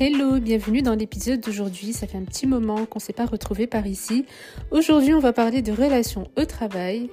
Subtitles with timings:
[0.00, 1.92] Hello, bienvenue dans l'épisode d'aujourd'hui.
[1.92, 4.24] Ça fait un petit moment qu'on ne s'est pas retrouvé par ici.
[4.70, 7.10] Aujourd'hui, on va parler de relations au travail,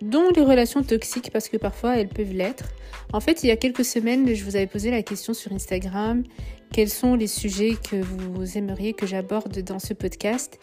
[0.00, 2.70] dont les relations toxiques parce que parfois elles peuvent l'être.
[3.12, 6.22] En fait, il y a quelques semaines, je vous avais posé la question sur Instagram
[6.72, 10.58] quels sont les sujets que vous aimeriez que j'aborde dans ce podcast?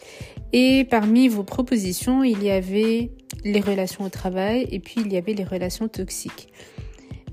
[0.52, 3.10] Et parmi vos propositions, il y avait
[3.44, 6.52] les relations au travail et puis il y avait les relations toxiques.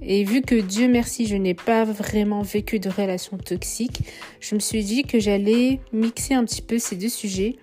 [0.02, 4.02] Et vu que Dieu merci, je n'ai pas vraiment vécu de relations toxiques,
[4.40, 7.58] je me suis dit que j'allais mixer un petit peu ces deux sujets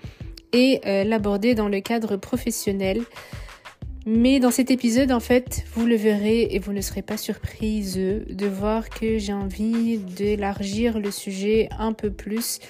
[0.53, 3.03] et euh, l'aborder dans le cadre professionnel.
[4.07, 7.97] Mais dans cet épisode, en fait, vous le verrez et vous ne serez pas surprise
[7.97, 12.61] de voir que j'ai envie d'élargir le sujet un peu plus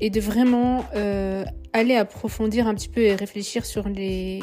[0.00, 4.40] et de vraiment euh, aller approfondir un petit peu et réfléchir sur les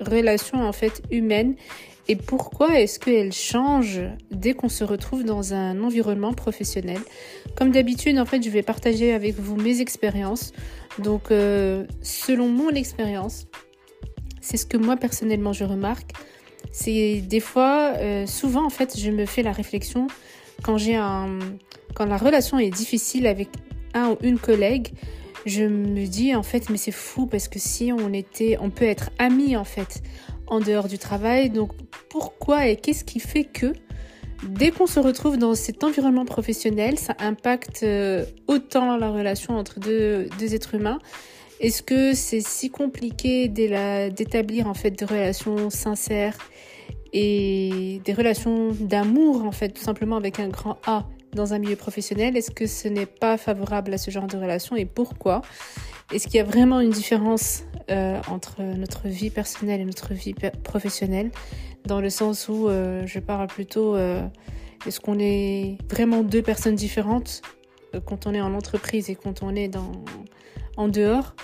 [0.00, 1.54] relations en fait humaines
[2.08, 6.98] et pourquoi est-ce qu'elles changent dès qu'on se retrouve dans un environnement professionnel?
[7.56, 10.52] Comme d'habitude, en fait, je vais partager avec vous mes expériences.
[10.98, 13.46] Donc, euh, selon mon expérience,
[14.40, 16.12] c'est ce que moi personnellement je remarque.
[16.72, 20.08] C'est des fois, euh, souvent en fait, je me fais la réflexion
[20.62, 21.38] quand j'ai un,
[21.94, 23.48] quand la relation est difficile avec
[23.94, 24.88] un ou une collègue,
[25.46, 28.84] je me dis en fait, mais c'est fou parce que si on était, on peut
[28.84, 30.02] être amis en fait
[30.52, 31.50] en dehors du travail.
[31.50, 31.72] Donc
[32.08, 33.72] pourquoi et qu'est-ce qui fait que
[34.46, 39.80] dès qu'on se retrouve dans cet environnement professionnel, ça impacte euh, autant la relation entre
[39.80, 40.98] deux, deux êtres humains?
[41.60, 46.36] Est-ce que c'est si compliqué d'établir en fait des relations sincères
[47.12, 51.06] et des relations d'amour en fait tout simplement avec un grand A?
[51.34, 54.76] Dans un milieu professionnel Est-ce que ce n'est pas favorable à ce genre de relation
[54.76, 55.42] et pourquoi?
[56.12, 60.34] Est-ce qu'il y a vraiment une différence euh, entre notre vie personnelle et notre vie
[60.62, 61.30] professionnelle?
[61.86, 64.22] Dans le sens où euh, je parle plutôt euh,
[64.86, 67.42] est-ce qu'on est vraiment deux personnes différentes
[68.06, 69.92] quand on est en entreprise et quand on est dans
[70.76, 71.34] en dehors?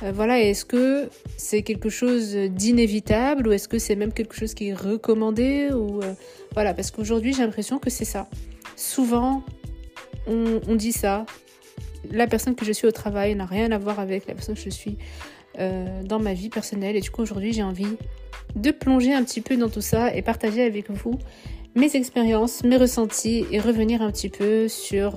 [0.00, 4.68] Voilà, est-ce que c'est quelque chose d'inévitable ou est-ce que c'est même quelque chose qui
[4.68, 6.00] est recommandé ou
[6.54, 8.28] voilà, parce qu'aujourd'hui j'ai l'impression que c'est ça.
[8.78, 9.42] Souvent,
[10.28, 11.26] on, dit ça.
[12.12, 14.60] La personne que je suis au travail n'a rien à voir avec la personne que
[14.60, 14.98] je suis
[15.58, 17.96] euh, dans ma vie personnelle et du coup aujourd'hui j'ai envie
[18.54, 21.18] de plonger un petit peu dans tout ça et partager avec vous
[21.74, 25.16] mes expériences, mes ressentis et revenir un petit peu sur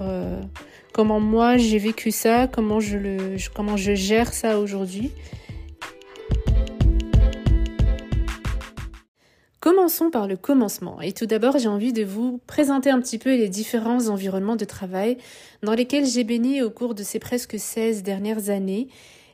[0.91, 5.11] comment moi j'ai vécu ça, comment je gère ça aujourd'hui.
[9.61, 11.01] Commençons par le commencement.
[11.01, 14.65] Et tout d'abord, j'ai envie de vous présenter un petit peu les différents environnements de
[14.65, 15.17] travail
[15.61, 18.87] dans lesquels j'ai baigné au cours de ces presque 16 dernières années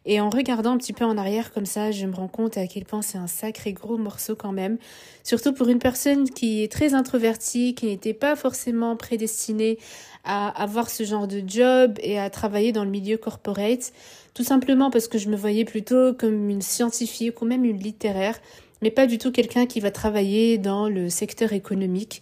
[0.10, 2.66] et en regardant un petit peu en arrière comme ça, je me rends compte à
[2.66, 4.78] quel point c'est un sacré gros morceau quand même.
[5.24, 9.78] Surtout pour une personne qui est très introvertie, qui n'était pas forcément prédestinée
[10.24, 13.92] à avoir ce genre de job et à travailler dans le milieu corporate.
[14.34, 18.40] Tout simplement parce que je me voyais plutôt comme une scientifique ou même une littéraire,
[18.82, 22.22] mais pas du tout quelqu'un qui va travailler dans le secteur économique.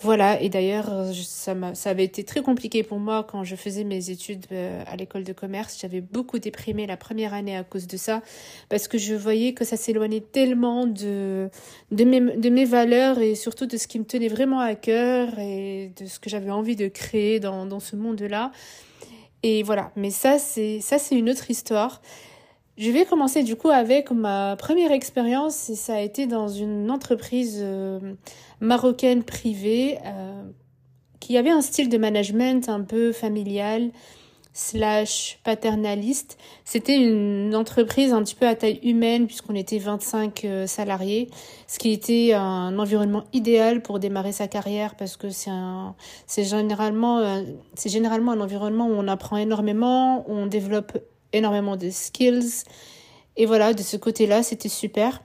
[0.00, 4.10] Voilà, et d'ailleurs, ça, ça avait été très compliqué pour moi quand je faisais mes
[4.10, 5.78] études euh, à l'école de commerce.
[5.80, 8.20] J'avais beaucoup déprimé la première année à cause de ça,
[8.68, 11.48] parce que je voyais que ça s'éloignait tellement de,
[11.90, 15.38] de, mes, de mes valeurs et surtout de ce qui me tenait vraiment à cœur
[15.38, 18.50] et de ce que j'avais envie de créer dans, dans ce monde-là.
[19.42, 22.02] Et voilà, mais ça, c'est ça c'est une autre histoire.
[22.76, 26.90] Je vais commencer du coup avec ma première expérience et ça a été dans une
[26.90, 28.00] entreprise euh,
[28.58, 30.42] marocaine privée euh,
[31.20, 33.92] qui avait un style de management un peu familial
[34.52, 36.36] slash paternaliste.
[36.64, 41.30] C'était une entreprise un petit peu à taille humaine puisqu'on était 25 euh, salariés,
[41.68, 45.94] ce qui était un environnement idéal pour démarrer sa carrière parce que c'est un,
[46.26, 50.98] c'est généralement, c'est généralement un environnement où on apprend énormément, où on développe
[51.34, 52.64] énormément de skills.
[53.36, 55.20] Et voilà, de ce côté-là, c'était super.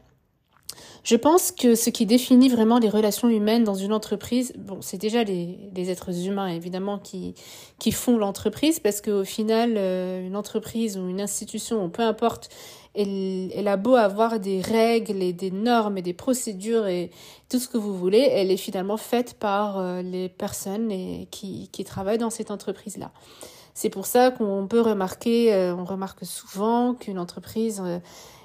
[1.03, 4.97] Je pense que ce qui définit vraiment les relations humaines dans une entreprise, bon, c'est
[4.97, 7.35] déjà les, les, êtres humains évidemment qui,
[7.79, 12.49] qui font l'entreprise, parce qu'au final, euh, une entreprise ou une institution, ou peu importe,
[12.95, 17.11] elle, a beau avoir des règles et des normes et des procédures et
[17.49, 20.89] tout ce que vous voulez, elle est finalement faite par euh, les personnes
[21.31, 23.11] qui, qui travaillent dans cette entreprise-là.
[23.81, 27.99] C'est pour ça qu'on peut remarquer, euh, on remarque souvent qu'une entreprise euh,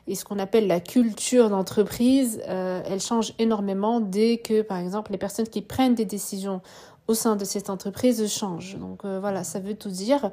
[0.07, 5.11] et ce qu'on appelle la culture d'entreprise, euh, elle change énormément dès que, par exemple,
[5.11, 6.61] les personnes qui prennent des décisions
[7.09, 8.77] au sein de cette entreprise changent.
[8.79, 10.31] Donc voilà, ça veut tout dire.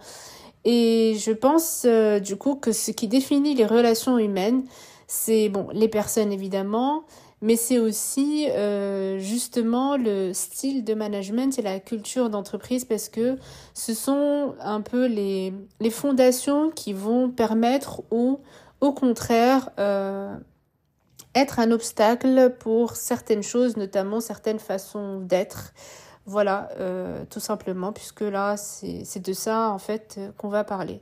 [0.66, 1.88] Et je pense
[2.24, 4.66] du coup que ce qui définit les relations humaines,
[5.08, 7.06] c'est bon, les personnes évidemment,
[7.42, 13.38] mais c'est aussi euh, justement le style de management et la culture d'entreprise parce que
[13.74, 18.40] ce sont un peu les, les fondations qui vont permettre ou
[18.80, 20.36] au contraire euh,
[21.34, 25.74] être un obstacle pour certaines choses, notamment certaines façons d'être.
[26.26, 31.02] Voilà, euh, tout simplement, puisque là, c'est de ça, en fait, qu'on va parler.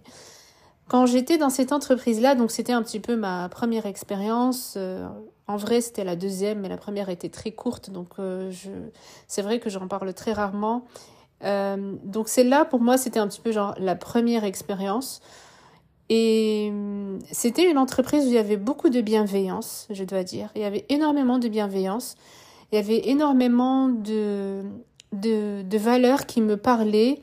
[0.90, 4.74] Quand j'étais dans cette entreprise-là, donc c'était un petit peu ma première expérience.
[4.76, 5.08] Euh,
[5.48, 8.52] en vrai, c'était la deuxième, mais la première était très courte, donc euh,
[9.28, 10.86] c'est vrai que j'en parle très rarement.
[11.44, 15.22] Euh, donc celle-là, pour moi, c'était un petit peu genre la première expérience.
[16.10, 16.74] Et
[17.32, 20.50] c'était une entreprise où il y avait beaucoup de bienveillance, je dois dire.
[20.56, 22.16] Il y avait énormément de bienveillance.
[22.72, 24.64] Il y avait énormément de,
[25.14, 27.22] de, de valeurs qui me parlaient.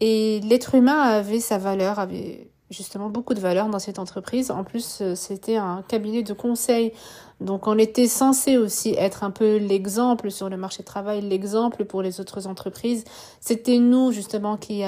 [0.00, 4.50] Et l'être humain avait sa valeur, avait justement beaucoup de valeur dans cette entreprise.
[4.50, 6.92] En plus, euh, c'était un cabinet de conseil.
[7.40, 11.84] Donc, on était censé aussi être un peu l'exemple sur le marché du travail, l'exemple
[11.84, 13.04] pour les autres entreprises.
[13.40, 14.82] C'était nous, justement, qui,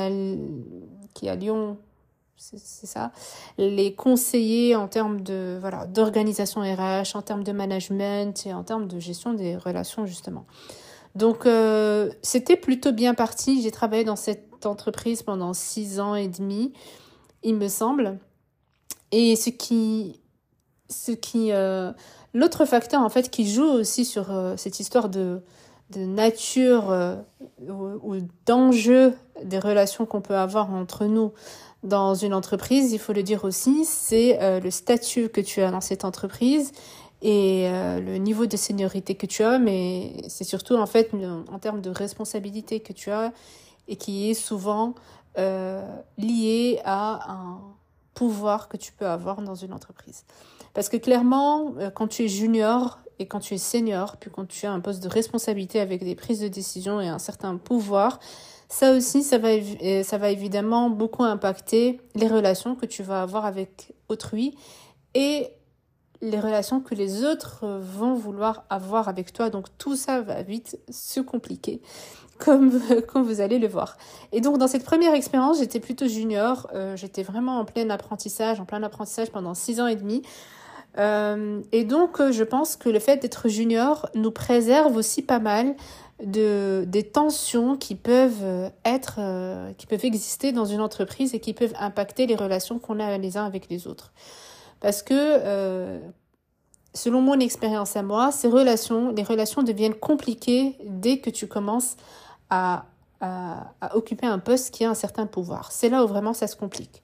[1.14, 1.76] qui allions,
[2.36, 3.12] c'est ça,
[3.58, 8.88] les conseiller en termes de, voilà, d'organisation RH, en termes de management et en termes
[8.88, 10.44] de gestion des relations, justement.
[11.14, 13.62] Donc, euh, c'était plutôt bien parti.
[13.62, 16.72] J'ai travaillé dans cette entreprise pendant six ans et demi
[17.42, 18.18] il me semble.
[19.12, 20.20] Et ce qui,
[20.88, 21.92] ce qui, euh,
[22.34, 25.42] l'autre facteur en fait qui joue aussi sur euh, cette histoire de,
[25.96, 27.16] nature euh,
[27.68, 28.16] ou,
[28.46, 31.32] d'enjeu des relations qu'on peut avoir entre nous
[31.82, 35.80] dans une entreprise, il faut le dire aussi, c'est le statut que tu as dans
[35.80, 36.72] cette entreprise
[37.22, 41.10] et le niveau de seniorité que tu as, mais c'est surtout en fait
[41.50, 43.32] en termes de responsabilité que tu as
[43.88, 44.94] et qui est souvent
[45.38, 45.84] euh,
[46.18, 47.60] lié à un
[48.14, 50.24] pouvoir que tu peux avoir dans une entreprise.
[50.74, 54.46] Parce que clairement, euh, quand tu es junior et quand tu es senior, puis quand
[54.46, 58.18] tu as un poste de responsabilité avec des prises de décision et un certain pouvoir,
[58.68, 63.22] ça aussi, ça va, euh, ça va évidemment beaucoup impacter les relations que tu vas
[63.22, 64.56] avoir avec autrui
[65.14, 65.48] et
[66.22, 69.50] les relations que les autres vont vouloir avoir avec toi.
[69.50, 71.80] Donc tout ça va vite se compliquer
[72.44, 73.96] comme, vous allez le voir.
[74.32, 78.60] Et donc dans cette première expérience, j'étais plutôt junior, euh, j'étais vraiment en plein apprentissage,
[78.60, 80.22] en plein apprentissage pendant six ans et demi.
[80.98, 85.38] Euh, et donc euh, je pense que le fait d'être junior nous préserve aussi pas
[85.38, 85.76] mal
[86.24, 89.20] de des tensions qui peuvent être
[89.78, 93.38] qui peuvent exister dans une entreprise et qui peuvent impacter les relations qu'on a les
[93.38, 94.12] uns avec les autres.
[94.80, 96.00] Parce que
[96.92, 101.96] selon mon expérience à moi, ces relations, les relations deviennent compliquées dès que tu commences
[102.50, 102.84] à,
[103.94, 105.72] occuper un poste qui a un certain pouvoir.
[105.72, 107.02] C'est là où vraiment ça se complique.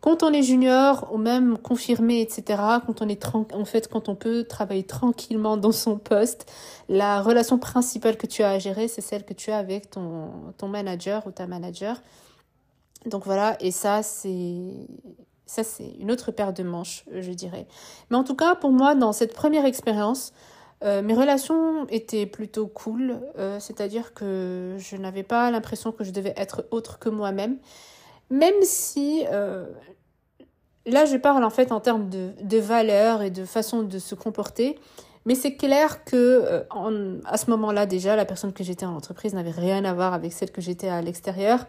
[0.00, 4.14] Quand on est junior ou même confirmé, etc., quand on est en fait, quand on
[4.14, 6.48] peut travailler tranquillement dans son poste,
[6.88, 10.30] la relation principale que tu as à gérer, c'est celle que tu as avec ton,
[10.56, 12.00] ton manager ou ta manager.
[13.06, 14.86] Donc voilà, et ça, c'est,
[15.46, 17.66] ça, c'est une autre paire de manches, je dirais.
[18.10, 20.32] Mais en tout cas, pour moi, dans cette première expérience,
[20.84, 26.12] euh, mes relations étaient plutôt cool, euh, c'est-à-dire que je n'avais pas l'impression que je
[26.12, 27.58] devais être autre que moi-même,
[28.30, 29.66] même si euh,
[30.86, 34.14] là je parle en fait en termes de, de valeurs et de façon de se
[34.14, 34.78] comporter,
[35.24, 36.64] mais c'est clair que
[37.26, 40.32] à ce moment-là déjà la personne que j'étais en entreprise n'avait rien à voir avec
[40.32, 41.66] celle que j'étais à l'extérieur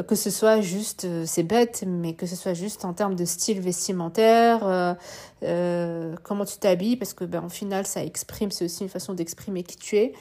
[0.00, 3.26] que ce soit juste, euh, c'est bête, mais que ce soit juste en termes de
[3.26, 4.94] style vestimentaire, euh,
[5.42, 9.12] euh, comment tu t'habilles, parce que ben, en final, ça exprime, c'est aussi une façon
[9.12, 10.14] d'exprimer qui tu es.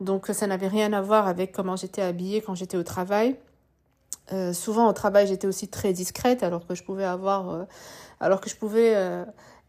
[0.00, 3.36] Donc ça n'avait rien à voir avec comment j'étais habillée quand j'étais au travail.
[4.52, 7.66] souvent au travail, j'étais aussi très discrète, alors que je pouvais avoir,
[8.20, 8.92] alors que je pouvais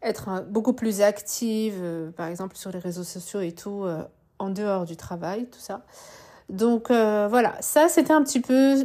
[0.02, 1.80] être beaucoup plus active,
[2.16, 3.86] par exemple sur les réseaux sociaux et tout,
[4.40, 5.82] en dehors du travail, tout ça.
[6.50, 8.84] Donc voilà, ça c'était un petit peu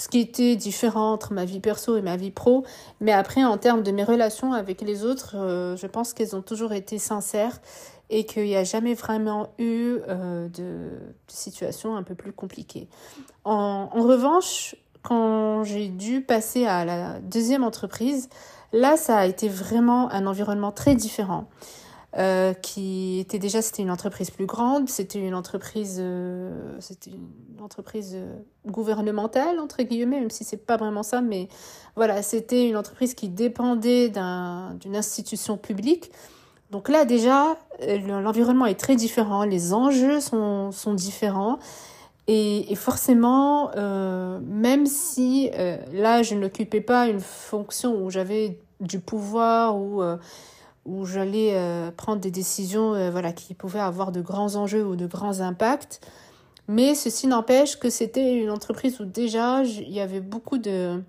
[0.00, 2.64] ce qui était différent entre ma vie perso et ma vie pro.
[3.00, 6.40] Mais après, en termes de mes relations avec les autres, euh, je pense qu'elles ont
[6.40, 7.60] toujours été sincères
[8.08, 10.88] et qu'il n'y a jamais vraiment eu euh, de,
[11.28, 12.88] situation un peu plus compliquée.
[13.44, 18.30] En, en revanche, quand j'ai dû passer à la deuxième entreprise,
[18.72, 21.46] là, ça a été vraiment un environnement très différent.
[22.18, 26.50] Euh, qui était déjà c'était une entreprise plus grande, c'était une entreprise euh,
[26.80, 28.34] c'était une entreprise euh,
[28.66, 31.48] gouvernementale entre guillemets, même si c'est pas vraiment ça, mais
[31.94, 36.10] voilà c'était une entreprise qui dépendait d'un d'une institution publique.
[36.72, 37.56] Donc là déjà
[38.08, 41.60] l'environnement est très différent, les enjeux sont sont différents.
[42.26, 43.70] Et, et forcément,
[44.42, 45.50] même si
[45.92, 50.02] là je n'occupais pas une fonction où j'avais du pouvoir ou
[50.90, 51.54] où j'allais
[51.96, 56.00] prendre des décisions voilà, qui pouvaient avoir de grands enjeux ou de grands impacts.
[56.68, 61.02] Mais ceci n'empêche que c'était une entreprise où déjà il y avait beaucoup de...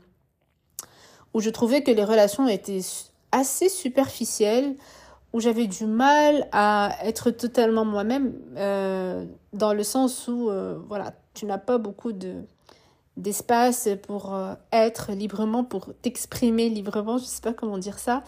[1.34, 2.82] où je trouvais que les relations étaient
[3.32, 4.76] assez superficielles,
[5.34, 11.14] où j'avais du mal à être totalement moi-même, euh, dans le sens où, euh, voilà,
[11.34, 12.36] tu n'as pas beaucoup de
[13.18, 18.24] d'espace pour euh, être librement, pour t'exprimer librement, je sais pas comment dire ça.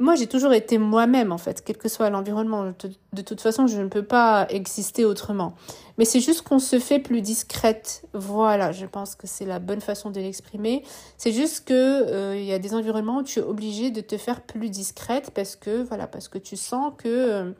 [0.00, 2.72] Moi, j'ai toujours été moi-même, en fait, quel que soit l'environnement.
[3.12, 5.54] De toute façon, je ne peux pas exister autrement.
[5.98, 8.04] Mais c'est juste qu'on se fait plus discrète.
[8.14, 10.84] Voilà, je pense que c'est la bonne façon de l'exprimer.
[11.16, 14.16] C'est juste que euh, il y a des environnements où tu es obligé de te
[14.16, 17.52] faire plus discrète parce que voilà, parce que tu sens que euh,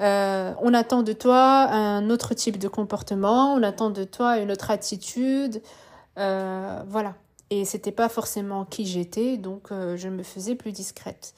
[0.00, 4.50] euh, on attend de toi un autre type de comportement, on attend de toi une
[4.50, 5.60] autre attitude,
[6.16, 7.14] voilà.
[7.50, 11.34] Et c'était pas forcément qui j'étais, donc je me faisais plus discrète.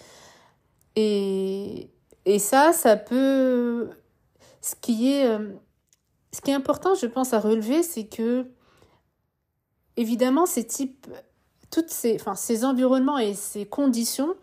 [0.95, 1.91] Et
[2.25, 3.91] et ça, ça peut,
[4.61, 5.27] ce qui est
[6.33, 8.47] ce qui est important, je pense, à relever, c'est que,
[9.97, 11.07] évidemment, ces types,
[11.71, 14.35] toutes ces, ces environnements et ces conditions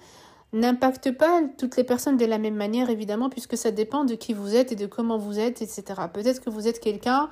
[0.54, 4.34] n'impactent pas toutes les personnes de la même manière, évidemment, puisque ça dépend de qui
[4.34, 5.84] vous êtes et de comment vous êtes, etc.
[6.14, 7.30] Peut-être que vous êtes quelqu'un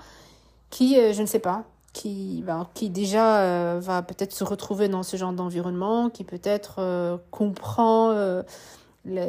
[0.70, 1.65] qui, euh, je ne sais pas,
[1.98, 6.75] qui, ben, qui déjà euh, va peut-être se retrouver dans ce genre d'environnement, qui peut-être
[6.80, 8.44] euh, comprend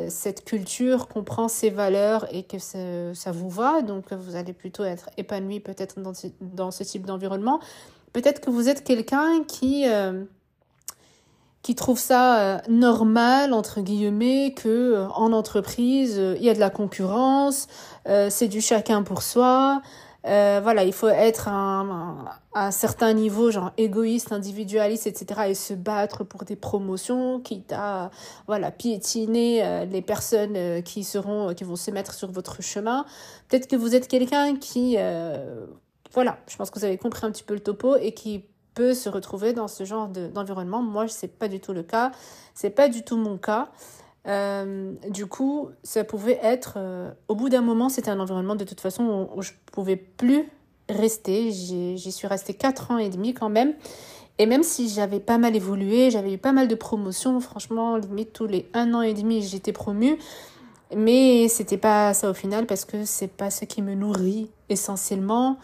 [0.08, 5.08] cette culture comprend ces valeurs et que ça, vous va, donc vous allez plutôt être
[5.16, 7.60] épanoui peut-être dans dans ce type d'environnement.
[8.12, 10.24] Peut-être que vous êtes quelqu'un qui, euh,
[11.62, 16.60] qui trouve ça euh, normal, entre guillemets, que euh, en entreprise, il y a de
[16.60, 17.68] la concurrence,
[18.30, 19.82] c'est du chacun pour soi,
[20.28, 21.84] euh, voilà, il faut être à
[22.54, 28.10] un, certain niveau, genre égoïste, individualiste, etc., et se battre pour des promotions, quitte à
[28.46, 33.06] voilà piétiner euh, les personnes euh, qui seront, qui vont se mettre sur votre chemin.
[33.48, 34.96] Peut-être que vous êtes quelqu'un qui,
[36.12, 38.44] voilà, je pense que vous avez compris un petit peu le topo et qui
[38.74, 40.82] peut se retrouver dans ce genre d'environnement.
[40.82, 42.12] Moi, c'est pas du tout le cas,
[42.54, 43.68] c'est pas du tout mon cas.
[44.28, 48.64] Euh, du coup, ça pouvait être, euh, au bout d'un moment, c'était un environnement de
[48.64, 50.48] toute façon où, je pouvais plus
[50.88, 51.50] rester.
[51.50, 53.74] J'y suis restée 4 ans et demi quand même.
[54.38, 57.98] Et même si j'avais pas mal évolué, j'avais eu pas mal de promotions, franchement,
[58.32, 60.16] tous les un an et demi, j'étais promue.
[60.94, 65.58] Mais c'était pas ça au final parce que c'est pas ce qui me nourrit essentiellement.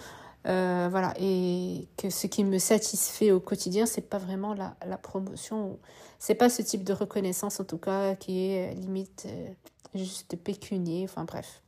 [0.46, 4.98] Euh, voilà, et que ce qui me satisfait au quotidien, c'est pas vraiment la, la
[4.98, 5.78] promotion.
[6.18, 9.48] C'est pas ce type de reconnaissance, en tout cas, qui est euh, limite euh,
[9.94, 11.04] juste pécunier.
[11.04, 11.62] Enfin, bref.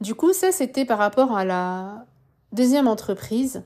[0.00, 2.04] Du coup, ça, c'était par rapport à la
[2.52, 3.62] deuxième entreprise.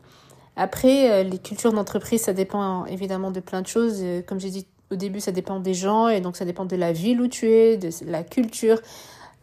[0.55, 4.03] Après, les cultures d'entreprise, ça dépend évidemment de plein de choses.
[4.27, 6.93] Comme j'ai dit au début, ça dépend des gens et donc ça dépend de la
[6.93, 8.81] ville où tu es, de la culture.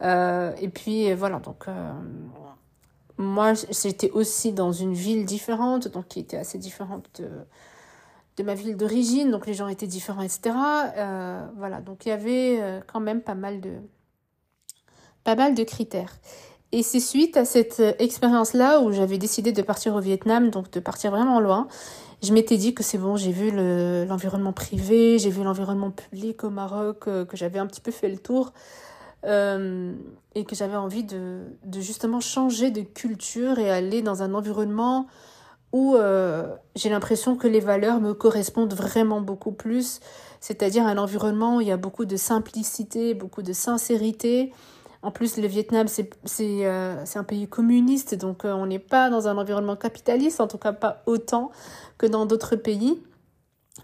[0.02, 1.66] et puis voilà, donc
[3.20, 7.28] moi, j'étais aussi dans une ville différente, donc qui était assez différente de,
[8.36, 10.56] de ma ville d'origine, donc les gens étaient différents, etc.
[10.96, 13.72] Euh, voilà, donc il y avait euh, quand même pas mal de,
[15.22, 16.16] pas mal de critères.
[16.72, 20.80] Et c'est suite à cette expérience-là où j'avais décidé de partir au Vietnam, donc de
[20.80, 21.66] partir vraiment loin.
[22.22, 26.50] Je m'étais dit que c'est bon, j'ai vu l'environnement privé, j'ai vu l'environnement public au
[26.50, 28.52] Maroc, euh, que j'avais un petit peu fait le tour.
[29.26, 29.92] Euh,
[30.34, 31.42] et que j'avais envie de,
[31.78, 35.08] justement changer de culture et aller dans un environnement
[35.72, 40.00] où euh, j'ai l'impression que les valeurs me correspondent vraiment beaucoup plus,
[40.40, 44.52] c'est-à-dire un environnement où il y a beaucoup de simplicité, beaucoup de sincérité.
[45.02, 46.10] En plus, le Vietnam, c'est
[46.40, 50.72] euh, un pays communiste, donc on n'est pas dans un environnement capitaliste, en tout cas
[50.72, 51.50] pas autant
[51.98, 53.02] que dans d'autres pays.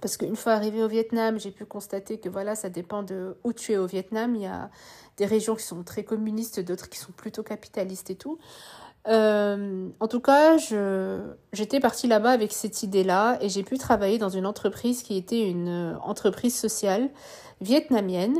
[0.00, 3.52] Parce qu'une fois arrivé au Vietnam, j'ai pu constater que voilà, ça dépend de où
[3.52, 4.34] tu es au Vietnam.
[4.34, 4.70] Il y a
[5.16, 8.38] des régions qui sont très communistes, d'autres qui sont plutôt capitalistes et tout.
[9.08, 10.56] Euh, en tout cas,
[11.52, 15.48] j'étais partie là-bas avec cette idée-là et j'ai pu travailler dans une entreprise qui était
[15.48, 17.08] une entreprise sociale
[17.60, 18.36] vietnamienne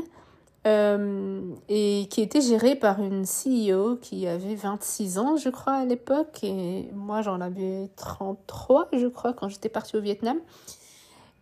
[0.67, 5.85] euh, et qui était gérée par une CEO qui avait 26 ans, je crois, à
[5.85, 6.39] l'époque.
[6.43, 10.37] Et moi, j'en avais 33, je crois, quand j'étais partie au Vietnam.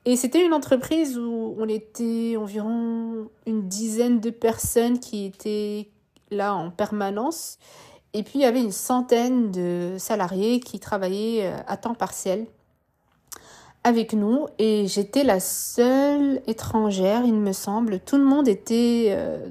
[0.05, 5.89] Et c'était une entreprise où on était environ une dizaine de personnes qui étaient
[6.29, 7.57] là en permanence.
[8.13, 12.45] Et puis il y avait une centaine de salariés qui travaillaient euh, à temps partiel
[13.83, 14.45] avec nous.
[14.59, 17.99] Et j'étais la seule étrangère, il me semble.
[17.99, 19.49] Tout le monde était euh,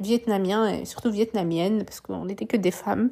[0.00, 3.10] vietnamien et surtout vietnamienne parce qu'on n'était que des femmes.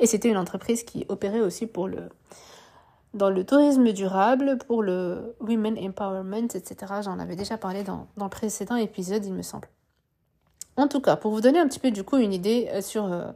[0.00, 2.08] Et c'était une entreprise qui opérait aussi pour le,
[3.14, 6.94] dans le tourisme durable pour le Women Empowerment, etc.
[7.02, 9.68] J'en avais déjà parlé dans, dans, le précédent épisode, il me semble.
[10.76, 13.04] En tout cas, pour vous donner un petit peu du coup une idée euh, sur,
[13.04, 13.26] euh,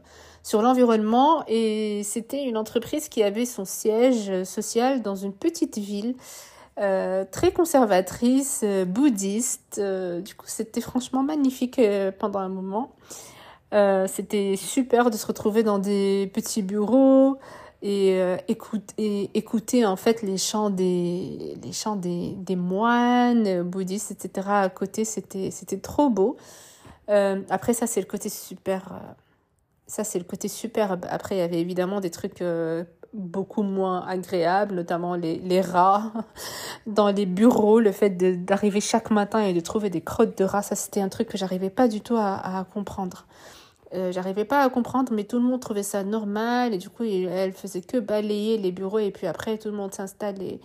[0.43, 6.15] sur l'environnement, et c'était une entreprise qui avait son siège social dans une petite ville
[6.79, 9.81] euh, très conservatrice, bouddhiste.
[9.81, 11.81] du coup, c'était franchement magnifique
[12.19, 12.93] pendant un moment.
[14.07, 17.39] c'était super de se retrouver dans des petits bureaux,
[17.87, 24.11] et, euh, écouter, écouter en fait les chants des, les chants des, des moines bouddhistes,
[24.11, 24.49] etc.
[24.49, 25.51] à côté, c'était,
[25.81, 26.37] trop beau.
[27.11, 28.89] Euh, après, ça, c'est le côté super.
[28.91, 29.13] Euh,
[29.87, 30.99] ça, c'est le côté super.
[31.09, 32.43] Après, il y avait évidemment des trucs
[33.15, 36.13] beaucoup moins agréables, notamment les, les rats
[36.89, 38.11] dans les bureaux, le fait
[38.45, 41.39] d'arriver chaque matin et de trouver des crottes de rats, ça, c'était un truc que
[41.39, 43.27] j'arrivais pas du tout à comprendre.
[43.95, 46.75] Euh, j'arrivais pas à comprendre, mais tout le monde trouvait ça normal.
[46.75, 48.99] Et du coup, elle faisait que balayer les bureaux.
[48.99, 50.61] Et puis après, tout le monde s'installe et,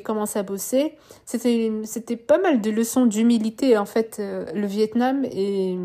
[0.00, 0.96] commence à bosser.
[1.24, 5.24] C'était, c'était pas mal de leçons d'humilité, en fait, euh, le Vietnam.
[5.24, 5.78] Et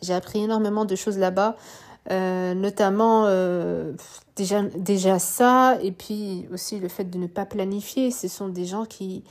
[0.00, 1.56] j'ai appris énormément de choses là-bas.
[2.10, 3.26] Euh, notamment
[4.36, 8.10] déjà, déjà ça, et puis aussi le fait de ne pas planifier.
[8.10, 9.22] Ce sont des gens qui,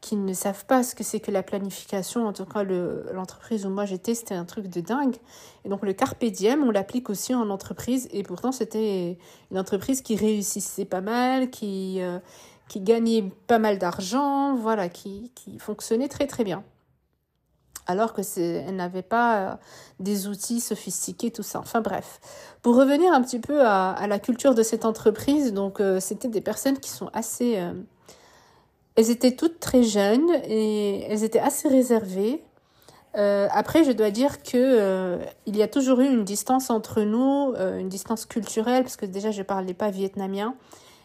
[0.00, 2.26] qui ne savent pas ce que c'est que la planification.
[2.26, 5.16] En tout cas, l'entreprise où moi j'étais, c'était un truc de dingue.
[5.64, 8.08] Et donc le carpe diem, on l'applique aussi en entreprise.
[8.12, 9.18] Et pourtant, c'était
[9.50, 12.18] une entreprise qui réussissait pas mal, qui, euh,
[12.76, 16.64] gagnait pas mal d'argent, voilà, qui, fonctionnait très très bien.
[17.86, 19.54] Alors que elle n'avait pas euh,
[19.98, 21.58] des outils sophistiqués, tout ça.
[21.58, 22.20] Enfin bref.
[22.62, 26.28] Pour revenir un petit peu à, à la culture de cette entreprise, donc euh, c'était
[26.28, 27.60] des personnes qui sont assez
[28.96, 32.42] elles étaient toutes très jeunes et elles étaient assez réservées.
[33.16, 37.02] Euh, après, je dois dire que euh, il y a toujours eu une distance entre
[37.02, 40.54] nous, euh, une distance culturelle, parce que déjà je parlais pas vietnamien,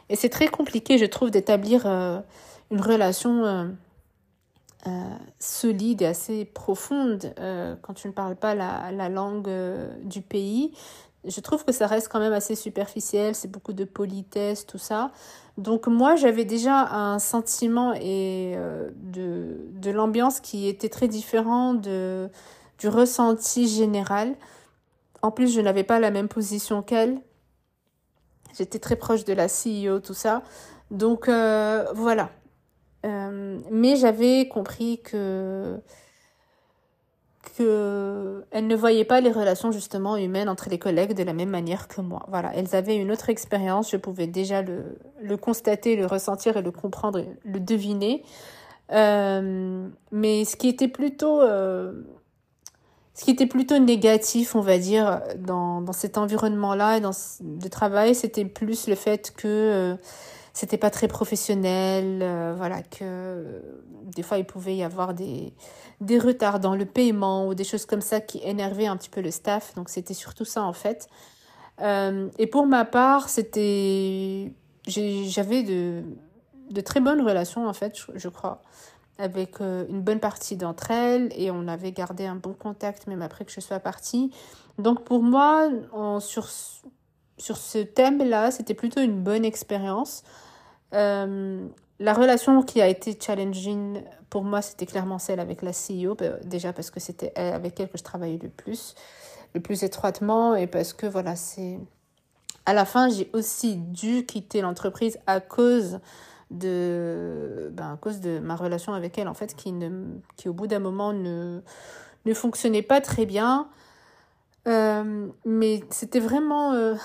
[0.09, 3.75] et c'est très compliqué, je trouve, d'établir une relation
[5.39, 7.33] solide et assez profonde
[7.81, 9.49] quand tu ne parles pas la langue
[10.03, 10.73] du pays.
[11.27, 15.11] Je trouve que ça reste quand même assez superficiel, c'est beaucoup de politesse, tout ça.
[15.57, 22.29] Donc moi, j'avais déjà un sentiment et euh, de, l'ambiance qui était très différent de,
[22.77, 24.35] du ressenti général.
[25.21, 27.19] En plus, je n'avais pas la même position qu'elle.
[28.57, 30.43] J'étais très proche de la CEO, tout ça.
[30.91, 32.29] Donc euh, voilà.
[33.05, 35.79] Euh, mais j'avais compris que
[37.55, 41.87] qu'elles ne voyaient pas les relations justement humaines entre les collègues de la même manière
[41.87, 42.25] que moi.
[42.29, 46.71] Voilà, elles avaient une autre expérience, je pouvais déjà le, constater, le ressentir et le
[46.71, 48.23] comprendre, le deviner.
[48.91, 51.41] Euh, mais ce qui était plutôt...
[51.41, 51.93] Euh,
[53.17, 58.13] ce qui était plutôt négatif, on va dire, dans, cet environnement-là et dans le travail,
[58.13, 59.95] c'était plus le fait que euh,
[60.55, 63.61] c'était pas très professionnel, euh, voilà, que
[64.05, 65.53] des fois il pouvait y avoir des,
[65.99, 69.19] des retards dans le paiement ou des choses comme ça qui énervaient un petit peu
[69.19, 69.75] le staff.
[69.75, 71.09] Donc c'était surtout ça en fait.
[71.81, 74.53] Euh, et pour ma part, c'était,
[74.87, 76.03] j'avais de,
[76.69, 78.61] de très bonnes relations en fait, je, crois,
[79.17, 83.21] avec euh, une bonne partie d'entre elles et on avait gardé un bon contact même
[83.21, 84.31] après que je sois partie.
[84.77, 85.69] Donc pour moi,
[86.21, 86.47] sur,
[87.37, 90.23] sur ce thème-là, c'était plutôt une bonne expérience.
[90.93, 91.67] Euh,
[91.99, 96.37] la relation qui a été challenging pour moi, c'était clairement celle avec la CEO, bah,
[96.43, 98.95] déjà parce que c'était avec elle que je travaillais le plus,
[99.53, 101.79] le plus étroitement, et parce que voilà, c'est.
[102.67, 105.99] À la fin, j'ai aussi dû quitter l'entreprise à cause
[106.49, 110.53] de, ben, à cause de ma relation avec elle, en fait, qui, ne, qui au
[110.53, 111.61] bout d'un moment ne,
[112.25, 113.69] ne fonctionnait pas très bien.
[114.67, 116.95] Euh, mais c'était vraiment euh,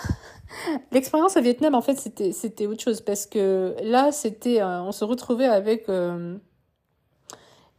[0.92, 4.92] l'expérience au Vietnam en fait c'était c'était autre chose parce que là c'était euh, on
[4.92, 6.40] se retrouvait avec une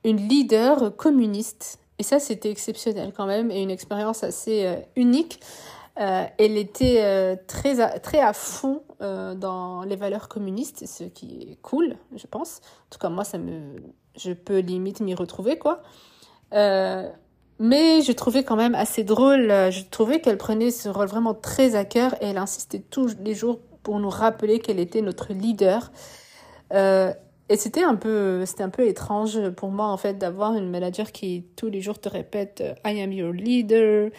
[0.04, 1.80] leader communiste.
[1.98, 5.40] Et ça c'était exceptionnel quand même et une expérience assez unique.
[5.96, 11.96] Elle était très à, très à fond dans les valeurs communistes ce qui est cool
[12.16, 12.62] je pense.
[12.88, 13.76] En tout cas moi ça me
[14.16, 15.84] je peux limite m'y retrouver quoi
[17.62, 19.52] mais je trouvais quand même assez drôle.
[19.52, 23.16] Euh, je trouvais qu'elle prenait ce rôle vraiment très à cœur et elle insistait tous
[23.24, 25.92] les jours pour nous rappeler qu'elle était notre leader.
[26.74, 27.14] Euh,
[27.50, 31.46] et c'était un peu, un peu étrange pour moi en fait d'avoir une manager qui
[31.56, 34.10] tous les jours te répète euh, I am your leader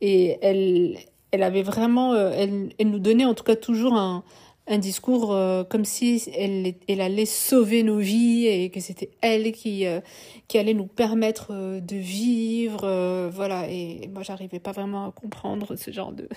[0.00, 0.96] et elle,
[1.32, 4.24] elle avait vraiment, elle, elle nous donnait en tout cas toujours un,
[4.66, 9.52] un discours euh, comme si elle, elle allait sauver nos vies et que c'était elle
[9.52, 10.00] qui, euh,
[10.48, 13.30] qui allait nous permettre euh, de vivre.
[13.32, 16.28] voilà, et moi, j'arrivais pas vraiment à comprendre ce genre de,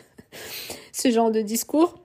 [0.92, 1.96] ce genre de discours.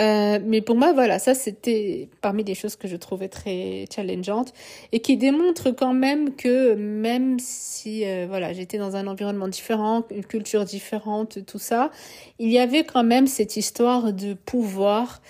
[0.00, 4.54] Euh, mais pour moi, voilà, ça c'était parmi les choses que je trouvais très challengeantes
[4.92, 10.04] et qui démontrent quand même que même si euh, voilà j'étais dans un environnement différent,
[10.10, 11.90] une culture différente, tout ça,
[12.38, 15.20] il y avait quand même cette histoire de pouvoir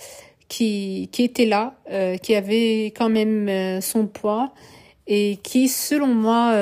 [0.48, 4.52] qui qui était là, euh, qui avait quand même son poids
[5.09, 6.54] et qui, selon moi,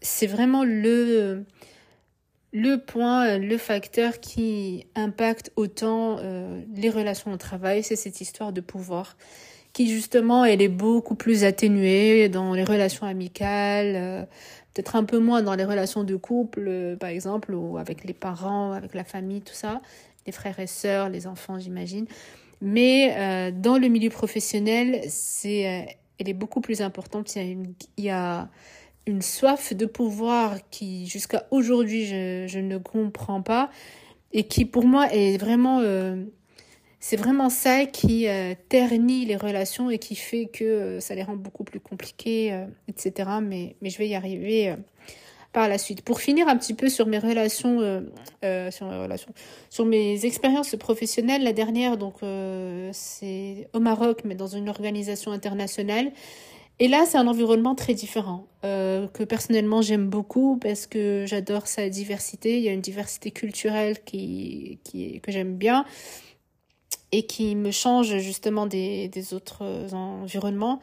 [0.00, 1.44] c'est vraiment le
[2.52, 8.52] le point, le facteur qui impacte autant euh, les relations au travail, c'est cette histoire
[8.52, 9.16] de pouvoir
[9.72, 14.22] qui justement elle est beaucoup plus atténuée dans les relations amicales, euh,
[14.74, 18.14] peut-être un peu moins dans les relations de couple, euh, par exemple, ou avec les
[18.14, 19.80] parents, avec la famille, tout ça,
[20.26, 22.06] les frères et sœurs, les enfants, j'imagine.
[22.60, 27.34] Mais dans le milieu professionnel, c'est, elle est beaucoup plus importante.
[27.34, 28.50] Il y a, une, il y a
[29.10, 33.70] une soif de pouvoir qui jusqu'à aujourd'hui je, ne comprends pas
[34.32, 36.24] et qui pour moi est vraiment euh,
[37.00, 41.24] c'est vraiment ça qui euh, ternit les relations et qui fait que euh, ça les
[41.24, 42.56] rend beaucoup plus compliquées
[42.88, 44.74] etc mais mais je vais y arriver
[45.52, 46.02] par la suite.
[46.02, 47.80] Pour finir un petit peu sur mes relations
[48.70, 49.32] sur mes relations
[49.70, 52.18] sur mes expériences professionnelles la dernière donc
[52.92, 56.12] c'est au Maroc mais dans une organisation internationale
[56.82, 61.66] et là, c'est un environnement très différent, euh, que personnellement j'aime beaucoup parce que j'adore
[61.66, 62.56] sa diversité.
[62.56, 65.84] Il y a une diversité culturelle que j'aime bien
[67.12, 70.80] et qui me change justement des, des autres environnements.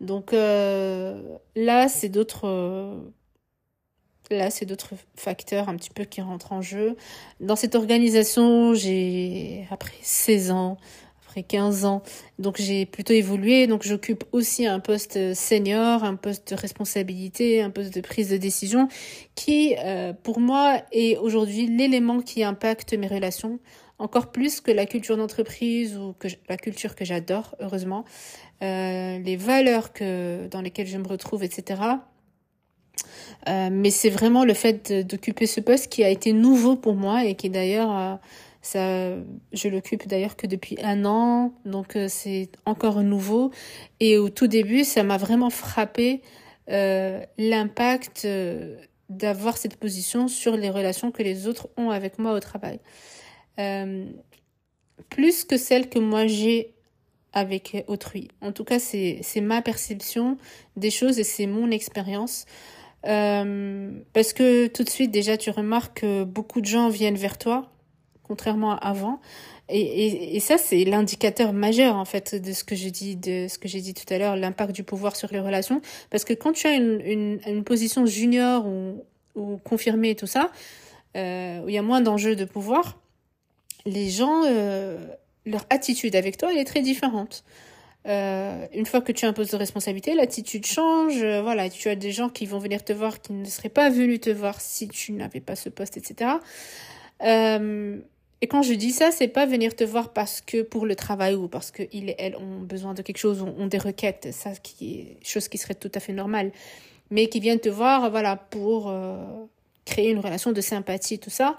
[0.00, 1.20] Donc euh,
[1.56, 3.00] là, c'est d'autres...
[4.30, 6.96] Là, c'est d'autres facteurs un petit peu qui rentrent en jeu.
[7.40, 10.78] Dans cette organisation, j'ai, après 16 ans,
[11.30, 12.02] après 15 ans.
[12.40, 13.68] Donc j'ai plutôt évolué.
[13.68, 18.36] Donc j'occupe aussi un poste senior, un poste de responsabilité, un poste de prise de
[18.36, 18.88] décision
[19.36, 23.60] qui, euh, pour moi, est aujourd'hui l'élément qui impacte mes relations
[23.98, 28.04] encore plus que la culture d'entreprise ou que la culture que j'adore, heureusement,
[28.62, 31.82] euh, les valeurs que dans lesquelles je me retrouve, etc.
[33.46, 37.24] Euh, mais c'est vraiment le fait d'occuper ce poste qui a été nouveau pour moi
[37.24, 38.18] et qui d'ailleurs
[38.62, 39.14] ça,
[39.52, 43.50] je l'occupe d'ailleurs que depuis un an, donc euh, c'est encore nouveau.
[44.00, 46.20] Et au tout début, ça m'a vraiment frappé
[46.68, 48.76] euh, l'impact euh,
[49.08, 52.80] d'avoir cette position sur les relations que les autres ont avec moi au travail.
[55.08, 56.74] Plus que celle que moi j'ai
[57.32, 58.28] avec autrui.
[58.40, 60.38] En tout cas, c'est ma perception
[60.76, 62.46] des choses et c'est mon expérience.
[63.02, 67.70] Parce que tout de suite, déjà, tu remarques que beaucoup de gens viennent vers toi
[68.30, 69.18] contrairement à avant.
[69.68, 73.58] Et, et, ça, c'est l'indicateur majeur, en fait, de ce que je dis, de ce
[73.58, 75.80] que j'ai dit tout à l'heure, l'impact du pouvoir sur les relations.
[76.10, 80.52] Parce que quand tu as une, une, position junior ou, ou confirmée et tout ça,
[81.16, 83.00] euh, où il y a moins d'enjeux de pouvoir,
[83.84, 84.96] les gens, euh,
[85.44, 87.42] leur attitude avec toi, elle est très différente.
[88.06, 91.24] Euh, une fois que tu as un poste de responsabilité, l'attitude change.
[91.42, 94.20] Voilà, tu as des gens qui vont venir te voir qui ne seraient pas venus
[94.20, 96.38] te voir si tu n'avais pas ce poste, etc.
[97.22, 97.98] Euh,
[98.42, 101.34] et quand je dis ça, c'est pas venir te voir parce que pour le travail
[101.34, 104.52] ou parce qu'ils et elles ont besoin de quelque chose, ont, ont des requêtes, ça
[104.62, 106.50] qui est chose qui serait tout à fait normale,
[107.10, 109.16] mais qui viennent te voir, voilà, pour euh,
[109.84, 111.58] créer une relation de sympathie, tout ça,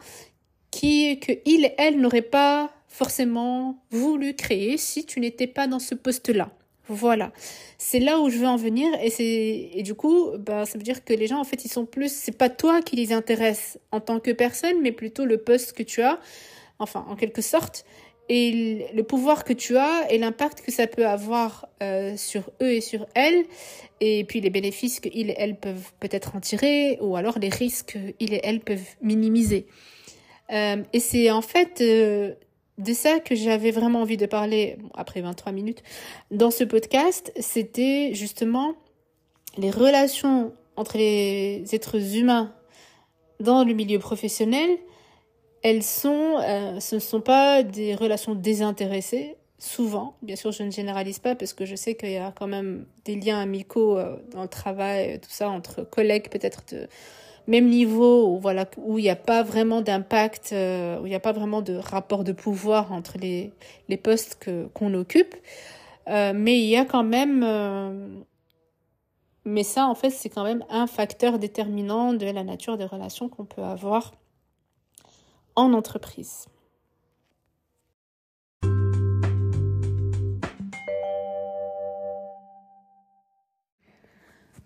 [0.72, 5.80] qui que ils et elles n'auraient pas forcément voulu créer si tu n'étais pas dans
[5.80, 6.50] ce poste-là.
[6.88, 7.32] Voilà,
[7.78, 10.84] c'est là où je veux en venir et c'est et du coup, bah ça veut
[10.84, 13.80] dire que les gens en fait ils sont plus, c'est pas toi qui les intéresse
[13.92, 16.20] en tant que personne, mais plutôt le poste que tu as
[16.82, 17.86] enfin en quelque sorte,
[18.30, 22.72] et le pouvoir que tu as et l'impact que ça peut avoir euh, sur eux
[22.72, 23.44] et sur elles,
[24.00, 27.98] et puis les bénéfices qu'ils et elles peuvent peut-être en tirer, ou alors les risques
[28.18, 29.68] qu'ils et elles peuvent minimiser.
[30.52, 32.34] Euh, et c'est en fait euh,
[32.78, 35.84] de ça que j'avais vraiment envie de parler après 23 minutes
[36.30, 38.76] dans ce podcast, c'était justement
[39.58, 42.54] les relations entre les êtres humains
[43.42, 44.70] dans le milieu professionnel
[45.64, 50.16] elles sont, euh, ce ne sont pas des relations désintéressées, souvent.
[50.24, 52.86] Bien sûr, je ne généralise pas parce que je sais qu'il y a quand même
[53.06, 56.88] des liens amicaux euh, dans le travail, tout ça, entre collègues peut-être de
[57.48, 61.16] même niveau, où, voilà, où il n'y a pas vraiment d'impact, euh, où il n'y
[61.16, 63.52] a pas vraiment de rapport de pouvoir entre les,
[63.88, 65.36] les postes que, qu'on occupe.
[66.08, 68.24] mais il y a quand même...
[69.46, 73.28] mais ça, en fait, c'est quand même un facteur déterminant de la nature des relations
[73.30, 74.12] qu'on peut avoir
[75.56, 76.48] en entreprise.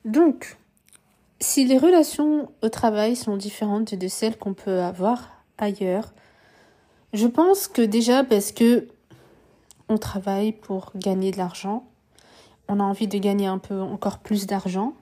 [0.05, 0.57] Donc,
[1.39, 6.13] si les relations au travail sont différentes de celles qu'on peut avoir ailleurs,
[7.13, 8.87] je pense que déjà parce que
[9.89, 11.85] on travaille pour gagner de l'argent.
[12.67, 14.93] On a envie de gagner un peu encore plus d'argent.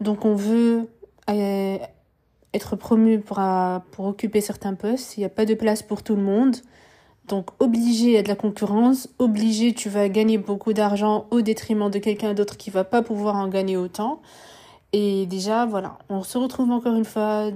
[0.00, 0.88] Donc on veut
[1.30, 1.78] euh,
[2.54, 5.16] être promu pour, euh, pour occuper certains postes.
[5.16, 6.56] Il n'y a pas de place pour tout le monde.
[7.28, 9.08] Donc obligé, a de la concurrence.
[9.18, 13.36] Obligé, tu vas gagner beaucoup d'argent au détriment de quelqu'un d'autre qui va pas pouvoir
[13.36, 14.20] en gagner autant.
[14.92, 17.50] Et déjà, voilà, on se retrouve encore une fois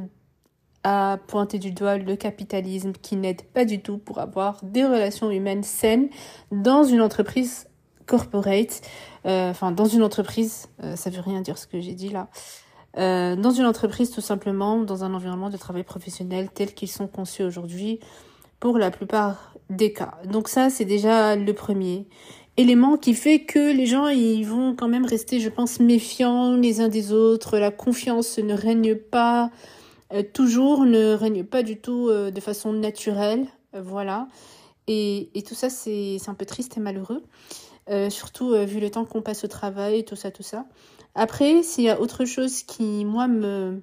[0.84, 5.30] à pointer du doigt le capitalisme qui n'aide pas du tout pour avoir des relations
[5.30, 6.08] humaines saines
[6.52, 7.66] dans une entreprise
[8.06, 8.82] corporate,
[9.26, 12.28] euh, enfin dans une entreprise, euh, ça veut rien dire ce que j'ai dit là,
[12.98, 17.06] euh, dans une entreprise tout simplement, dans un environnement de travail professionnel tel qu'ils sont
[17.06, 18.00] conçus aujourd'hui
[18.58, 20.14] pour la plupart des cas.
[20.24, 22.06] Donc ça c'est déjà le premier
[22.56, 26.80] élément qui fait que les gens ils vont quand même rester, je pense, méfiants les
[26.80, 29.50] uns des autres, la confiance ne règne pas
[30.14, 34.28] euh, toujours ne règne pas du tout euh, de façon naturelle, voilà.
[34.86, 37.24] Et, tout ça, c'est un peu triste et malheureux,
[38.08, 40.64] surtout vu le temps qu'on passe au travail, tout ça, tout ça.
[41.16, 43.82] Après, s'il y a autre chose qui, moi, me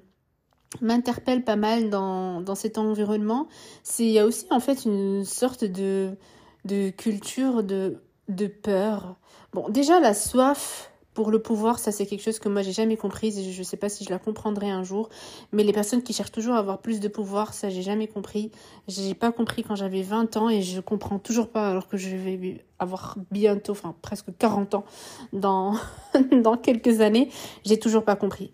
[0.82, 3.48] m'interpelle pas mal dans, dans cet environnement,
[3.84, 6.18] c'est il y a aussi en fait une sorte de,
[6.66, 9.18] de culture de, de peur.
[9.54, 12.98] Bon, déjà la soif pour le pouvoir, ça c'est quelque chose que moi j'ai jamais
[12.98, 15.10] compris et je ne sais pas si je la comprendrai un jour.
[15.52, 18.52] Mais les personnes qui cherchent toujours à avoir plus de pouvoir, ça j'ai jamais compris.
[18.88, 22.16] J'ai pas compris quand j'avais 20 ans et je comprends toujours pas alors que je
[22.16, 24.86] vais avoir bientôt, enfin presque 40 ans
[25.32, 25.76] dans,
[26.44, 27.30] dans quelques années.
[27.66, 28.52] J'ai toujours pas compris.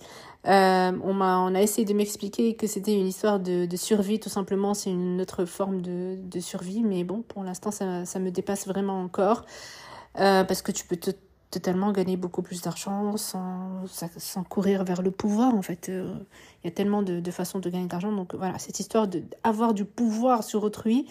[0.48, 4.20] Euh, on, m'a, on a essayé de m'expliquer que c'était une histoire de, de survie,
[4.20, 4.74] tout simplement.
[4.74, 6.82] C'est une autre forme de, de survie.
[6.82, 9.46] Mais bon, pour l'instant, ça, ça me dépasse vraiment encore.
[10.18, 11.12] Euh, parce que tu peux te
[11.52, 15.90] totalement gagner beaucoup plus d'argent sans, sans courir vers le pouvoir en fait.
[15.90, 16.14] Euh,
[16.64, 18.12] il y a tellement de, de façons de gagner de l'argent.
[18.12, 21.08] Donc voilà, cette histoire d'avoir du pouvoir sur autrui,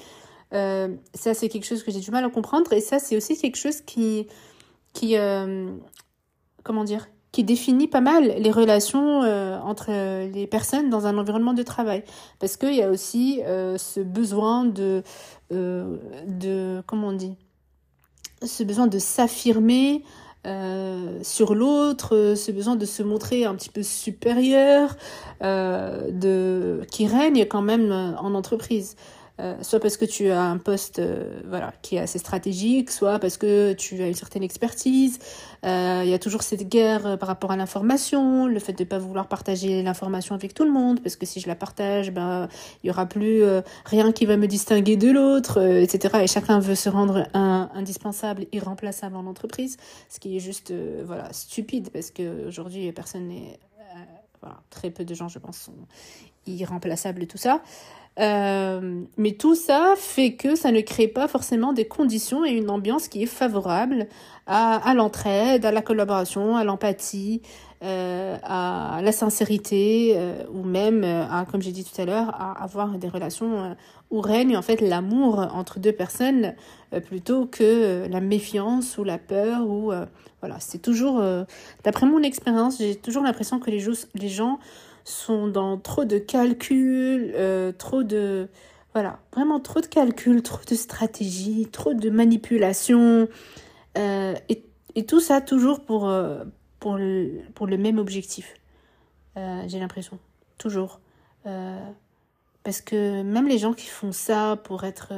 [0.55, 2.73] euh, ça c'est quelque chose que j'ai du mal à comprendre.
[2.73, 4.29] Et ça c'est aussi quelque chose qui,
[4.93, 5.73] qui euh,
[6.63, 9.91] comment dire, qui définit pas mal les relations entre
[10.33, 12.03] les personnes dans un environnement de travail.
[12.39, 15.03] Parce qu'il y a aussi ce besoin de,
[15.51, 17.37] de, comment on dit,
[18.43, 20.05] ce besoin de s'affirmer,
[20.49, 24.97] euh, sur l'autre, euh, ce besoin de se montrer un petit peu supérieur,
[25.43, 28.97] euh, de qui règne quand même en entreprise.
[29.41, 33.21] Euh, soit parce que tu as un poste euh, voilà qui est assez stratégique, soit
[33.21, 35.21] parce que tu as une certaine expertise.
[35.65, 38.99] Euh, il y a toujours cette guerre par rapport à l'information, le fait de pas
[38.99, 42.49] vouloir partager l'information avec tout le monde, parce que si je la partage, ben
[42.83, 43.43] il y aura plus
[43.85, 46.19] rien qui va me distinguer de l'autre, etc.
[46.23, 49.77] Et chacun veut se rendre un, indispensable, irremplaçable en entreprise,
[50.09, 50.73] ce qui est juste
[51.05, 53.59] voilà stupide parce que aujourd'hui personne n'est
[54.71, 55.87] très peu de gens, je pense, sont
[56.47, 57.63] irremplaçables tout ça.
[58.19, 62.69] Euh, mais tout ça fait que ça ne crée pas forcément des conditions et une
[62.69, 64.09] ambiance qui est favorable
[64.49, 67.43] à, l'entraide, à la collaboration, à l'empathie,
[67.85, 72.65] euh, à la sincérité euh, ou même, euh, comme j'ai dit tout à l'heure, à
[72.65, 73.77] avoir des relations
[74.11, 76.55] où règne en fait l'amour entre deux personnes
[77.07, 79.93] plutôt que la méfiance ou la peur ou
[80.41, 81.23] voilà c'est toujours
[81.85, 84.59] d'après mon expérience j'ai toujours l'impression que les, gens
[85.05, 87.35] sont dans trop de calculs,
[87.77, 88.49] trop de...
[88.95, 93.29] Voilà, vraiment trop de calculs, trop de stratégie, trop de manipulation.
[93.99, 94.65] Euh, et,
[95.07, 96.43] tout ça toujours pour, euh,
[96.81, 98.55] pour, le, pour le même objectif.
[99.67, 100.19] J'ai l'impression.
[100.59, 100.99] Toujours.
[101.45, 105.13] parce que même les gens qui font ça pour être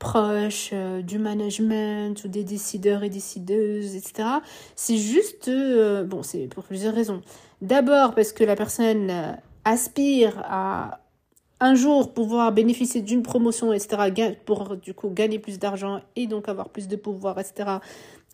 [0.00, 4.28] proches du management ou des décideurs et décideuses, etc.,
[4.74, 5.48] c'est juste...
[5.48, 7.22] bon, c'est pour plusieurs raisons.
[7.62, 9.32] D'abord parce que la personne euh,
[9.64, 10.98] aspire à
[11.62, 16.48] un jour pouvoir bénéficier d'une promotion, etc., pour du coup gagner plus d'argent et donc
[16.48, 17.78] avoir plus de pouvoir, etc.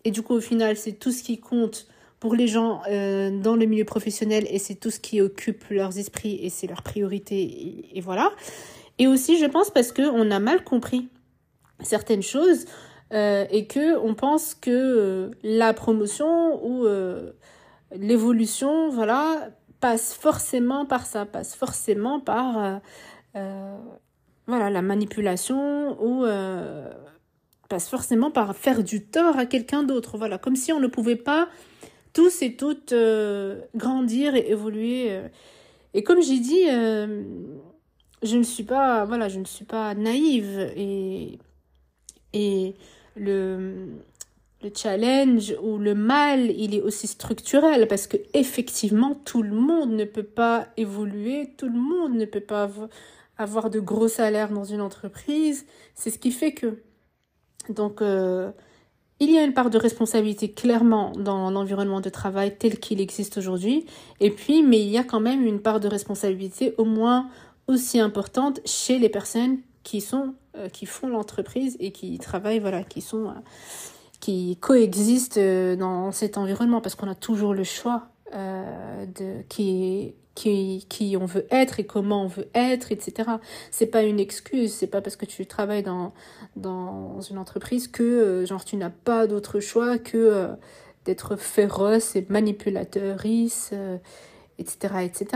[0.03, 1.87] Et du coup, au final, c'est tout ce qui compte
[2.19, 5.99] pour les gens euh, dans le milieu professionnel et c'est tout ce qui occupe leurs
[5.99, 8.31] esprits et c'est leur priorité et, voilà.
[8.97, 11.07] Et aussi, je pense parce que on a mal compris
[11.81, 12.65] certaines choses
[13.13, 16.87] euh, et que on pense que la promotion ou
[17.95, 22.79] l'évolution, voilà, passe forcément par ça, passe forcément par euh, euh,
[23.33, 26.91] voilà, la manipulation ou euh,
[27.69, 30.17] passe forcément par faire du tort à quelqu'un d'autre.
[30.17, 31.49] Voilà, comme si on ne pouvait pas
[32.13, 32.93] tous et toutes
[33.75, 35.19] grandir et évoluer.
[35.93, 36.65] Et comme j'ai dit,
[38.23, 41.39] je ne suis pas voilà, je ne suis pas naïve et
[42.33, 42.75] et
[43.15, 43.99] le
[44.61, 49.91] le challenge ou le mal, il est aussi structurel parce que effectivement, tout le monde
[49.91, 52.69] ne peut pas évoluer, tout le monde ne peut pas
[53.39, 55.65] avoir de gros salaires dans une entreprise.
[55.95, 56.83] C'est ce qui fait que.
[57.69, 58.51] Donc, euh,
[59.19, 63.37] il y a une part de responsabilité clairement dans l'environnement de travail tel qu'il existe
[63.37, 63.85] aujourd'hui.
[64.19, 67.29] Et puis, mais il y a quand même une part de responsabilité au moins
[67.67, 72.83] aussi importante chez les personnes qui sont, euh, qui font l'entreprise et qui travaillent, voilà,
[72.83, 73.33] qui sont, euh,
[74.19, 81.25] qui coexistent dans cet environnement parce qu'on a toujours le choix de qui qui, on
[81.25, 83.29] veut être et comment on veut être, etc.
[83.71, 86.13] C'est pas une excuse, c'est pas parce que tu travailles dans,
[86.55, 90.47] dans une entreprise que euh, genre tu n'as pas d'autre choix que euh,
[91.05, 93.97] d'être féroce et manipulateur, euh,
[94.57, 94.93] etc.
[95.03, 95.27] etc.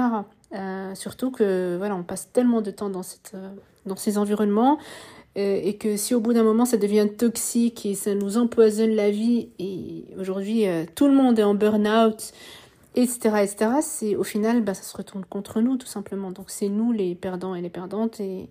[0.93, 3.35] surtout que voilà, on passe tellement de temps dans, cette,
[3.85, 4.77] dans ces environnements
[5.35, 9.09] et que si au bout d'un moment ça devient toxique et ça nous empoisonne la
[9.09, 12.33] vie et aujourd'hui tout le monde est en burn-out
[12.95, 16.31] etc., etc., c'est au final, bah, ça se retourne contre nous, tout simplement.
[16.31, 18.49] Donc, c'est nous les perdants et les perdantes, et,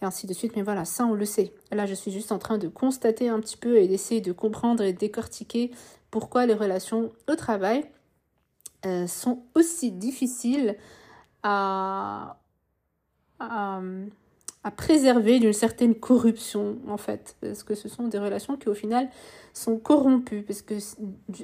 [0.00, 0.54] ainsi de suite.
[0.56, 1.52] Mais voilà, ça, on le sait.
[1.72, 4.82] Là, je suis juste en train de constater un petit peu et d'essayer de comprendre
[4.82, 5.70] et décortiquer
[6.10, 7.84] pourquoi les relations au travail
[8.86, 10.76] euh, sont aussi difficiles
[11.42, 12.36] à,
[14.64, 17.36] à préserver d'une certaine corruption, en fait.
[17.42, 19.08] Parce que ce sont des relations qui, au final,
[19.52, 20.42] sont corrompues.
[20.42, 20.74] Parce que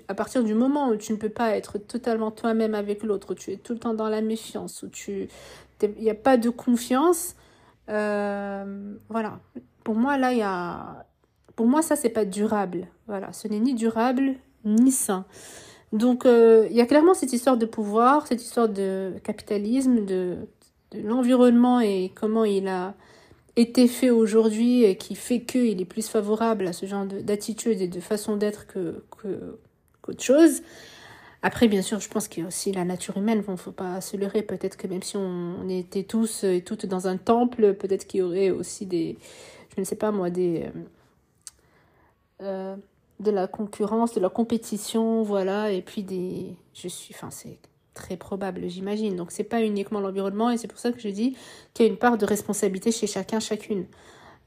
[0.08, 3.34] à partir du moment où tu ne peux pas être totalement toi-même avec l'autre, où
[3.34, 5.28] tu es tout le temps dans la méfiance, où tu
[5.82, 7.36] il n'y a pas de confiance,
[7.90, 9.40] euh, voilà.
[9.84, 11.06] Pour moi, là, il y a...
[11.56, 12.86] Pour moi, ça, c'est pas durable.
[13.06, 13.32] Voilà.
[13.32, 15.26] Ce n'est ni durable, ni sain.
[15.92, 20.36] Donc, euh, il y a clairement cette histoire de pouvoir, cette histoire de capitalisme, de,
[20.92, 22.94] de l'environnement et comment il a
[23.60, 27.88] été fait aujourd'hui et qui fait qu'il est plus favorable à ce genre d'attitude et
[27.88, 29.04] de façon d'être que,
[30.00, 30.62] qu'autre chose.
[31.42, 33.40] Après, bien sûr, je pense qu'il y a aussi la nature humaine.
[33.40, 34.42] Bon, faut pas se leurrer.
[34.42, 38.22] Peut-être que même si on était tous et toutes dans un temple, peut-être qu'il y
[38.22, 39.16] aurait aussi des,
[39.74, 40.80] je ne sais pas moi, des, euh,
[42.42, 42.76] euh,
[43.20, 45.72] de la concurrence, de la compétition, voilà.
[45.72, 47.58] Et puis des, je suis, enfin, c'est
[47.94, 49.16] très probable, j'imagine.
[49.16, 51.36] Donc c'est pas uniquement l'environnement et c'est pour ça que je dis
[51.74, 53.86] qu'il y a une part de responsabilité chez chacun, chacune.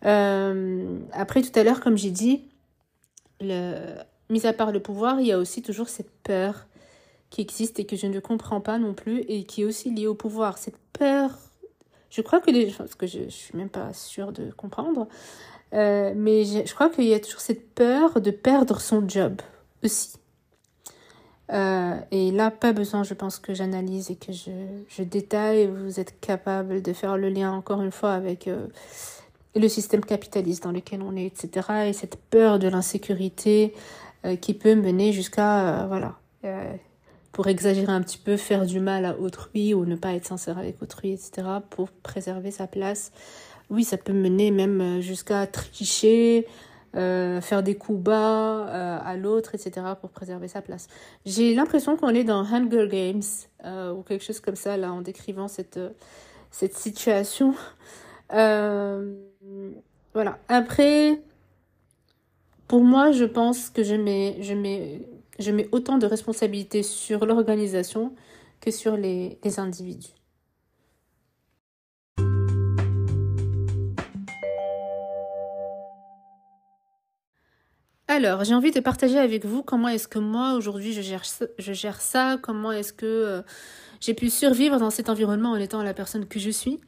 [0.06, 2.44] Euh, après tout à l'heure, comme j'ai dit,
[3.42, 3.96] le,
[4.30, 6.68] mis à part le pouvoir, il y a aussi toujours cette peur
[7.30, 10.08] qui existe et que je ne comprends pas non plus et qui est aussi liée
[10.08, 10.58] au pouvoir.
[10.58, 11.32] Cette peur,
[12.10, 15.08] je crois que les parce que je, suis même pas sûre de comprendre,
[15.74, 19.42] euh, mais je crois qu'il y a toujours cette peur de perdre son job
[19.84, 20.14] aussi.
[21.52, 25.68] Euh, et là, pas besoin, je pense, que j'analyse et que je, détaille.
[25.68, 28.68] Vous êtes capable de faire le lien, encore une fois, avec euh,
[29.56, 31.88] le système capitaliste dans lequel on est, etc.
[31.88, 33.74] Et cette peur de l'insécurité
[34.26, 36.18] euh, qui peut mener jusqu'à, voilà,
[37.32, 40.58] pour exagérer un petit peu, faire du mal à autrui ou ne pas être sincère
[40.58, 41.48] avec autrui, etc.
[41.70, 43.12] pour préserver sa place.
[43.70, 46.46] Oui, ça peut mener même jusqu'à tricher,
[46.96, 50.88] euh, faire des coups bas euh, à l'autre, etc., pour préserver sa place.
[51.26, 53.24] J'ai l'impression qu'on est dans Hunger Games
[53.66, 55.80] euh, ou quelque chose comme ça, là, en décrivant cette,
[56.52, 57.56] cette situation.
[58.30, 60.38] voilà.
[60.48, 61.20] Après,
[62.68, 65.02] pour moi, je pense que je mets, je mets,
[65.40, 68.14] je mets autant de responsabilités sur l'organisation
[68.62, 70.14] que sur les, les individus.
[78.16, 82.38] Alors, j'ai envie de partager avec vous comment est-ce que moi, aujourd'hui, je gère, ça,
[82.40, 83.42] comment est-ce que euh,
[84.02, 86.80] j'ai pu survivre dans cet environnement en étant la personne que je suis,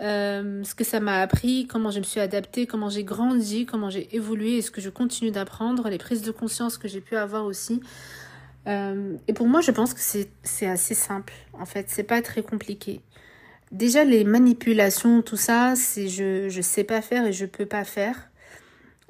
[0.00, 3.90] euh, ce que ça m'a appris, comment je me suis adaptée, comment j'ai grandi, comment
[3.90, 7.14] j'ai évolué et ce que je continue d'apprendre, les prises de conscience que j'ai pu
[7.14, 7.82] avoir aussi.
[8.66, 12.42] Euh, et pour moi, je pense que c'est assez simple, en fait, c'est pas très
[12.42, 13.02] compliqué.
[13.70, 17.84] Déjà, les manipulations, tout ça, c'est je, je sais pas faire et je peux pas
[17.84, 18.29] faire.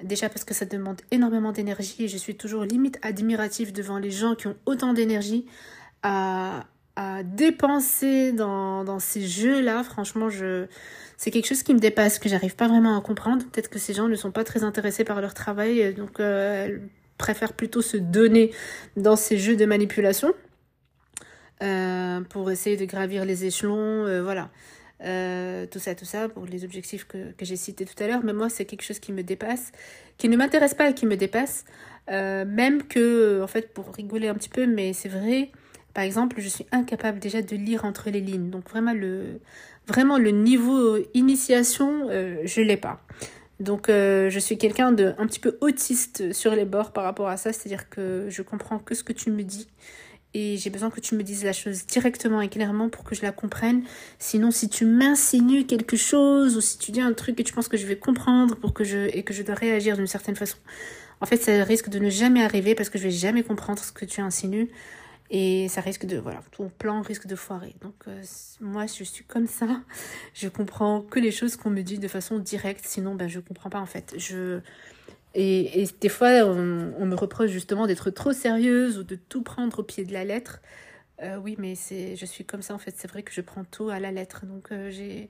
[0.02, 4.10] Déjà parce que ça demande énormément d'énergie et je suis toujours limite admirative devant les
[4.10, 5.46] gens qui ont autant d'énergie
[6.02, 6.64] à,
[7.24, 9.82] dépenser dans, ces jeux-là.
[9.82, 10.28] Franchement,
[11.16, 13.42] c'est quelque chose qui me dépasse, que j'arrive pas vraiment à comprendre.
[13.50, 16.82] Peut-être que ces gens ne sont pas très intéressés par leur travail, donc euh, elles
[17.16, 18.52] préfèrent plutôt se donner
[18.96, 20.34] dans ces jeux de manipulation
[21.62, 24.06] euh, pour essayer de gravir les échelons.
[24.06, 24.50] Euh, voilà.
[25.02, 28.20] Euh, tout ça, tout ça, pour les objectifs que, que j'ai cités tout à l'heure.
[28.24, 29.72] Mais moi, c'est quelque chose qui me dépasse,
[30.18, 31.64] qui ne m'intéresse pas et qui me dépasse.
[32.10, 35.50] Euh, même que, en fait, pour rigoler un petit peu, mais c'est vrai,
[35.94, 38.50] par exemple, je suis incapable déjà de lire entre les lignes.
[38.50, 39.40] Donc vraiment, le,
[39.86, 43.00] vraiment, le niveau initiation, euh, je l'ai pas.
[43.60, 47.36] Donc je suis quelqu'un de un petit peu autiste sur les bords par rapport à
[47.36, 49.68] ça, c'est-à-dire que je comprends que ce que tu me dis
[50.34, 53.22] et j'ai besoin que tu me dises la chose directement et clairement pour que je
[53.22, 53.82] la comprenne.
[54.18, 57.68] Sinon, si tu m'insinues quelque chose ou si tu dis un truc et tu penses
[57.68, 60.58] que je vais comprendre pour que je et que je dois réagir d'une certaine façon,
[61.20, 63.92] en fait, ça risque de ne jamais arriver parce que je vais jamais comprendre ce
[63.92, 64.70] que tu insinues
[65.30, 67.74] et ça risque de voilà, ton plan risque de foirer.
[67.80, 68.22] Donc euh,
[68.60, 69.80] moi, je suis comme ça.
[70.34, 72.84] Je comprends que les choses qu'on me dit de façon directe.
[72.84, 74.14] Sinon, ben je comprends pas en fait.
[74.16, 74.60] Je
[75.34, 79.82] et, des fois, on, me reproche justement d'être trop sérieuse ou de tout prendre au
[79.82, 80.60] pied de la lettre.
[81.22, 82.94] Euh, oui, mais c'est, je suis comme ça en fait.
[82.96, 84.44] C'est vrai que je prends tout à la lettre.
[84.46, 85.28] Donc euh, j'ai,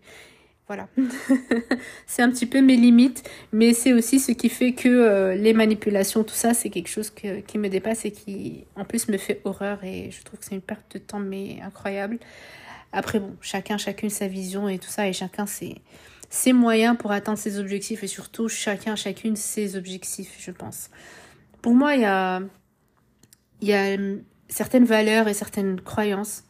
[0.67, 0.89] voilà,
[2.07, 5.53] c'est un petit peu mes limites, mais c'est aussi ce qui fait que euh, les
[5.53, 9.41] manipulations, tout ça, c'est quelque chose qui me dépasse et qui, en plus, me fait
[9.45, 9.85] horreur.
[9.85, 12.19] Et je trouve que c'est une perte de temps, mais incroyable.
[12.93, 15.77] Après, bon, chacun, chacune sa vision et tout ça, et chacun c'est
[16.31, 20.89] ses moyens pour atteindre ses objectifs et surtout chacun, chacune ses objectifs, je pense.
[21.61, 22.41] Pour moi, il y a,
[23.61, 23.97] y a
[24.49, 26.45] certaines valeurs et certaines croyances.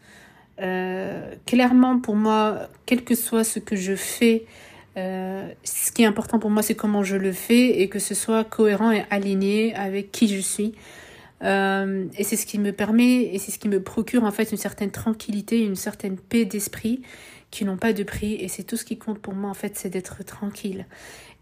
[0.60, 4.44] Euh, clairement, pour moi, quel que soit ce que je fais,
[4.98, 8.14] euh, ce qui est important pour moi, c'est comment je le fais et que ce
[8.14, 10.74] soit cohérent et aligné avec qui je suis.
[11.42, 14.52] Euh, et c'est ce qui me permet et c'est ce qui me procure en fait
[14.52, 17.00] une certaine tranquillité, une certaine paix d'esprit
[17.50, 19.76] qui n'ont pas de prix et c'est tout ce qui compte pour moi en fait
[19.76, 20.86] c'est d'être tranquille.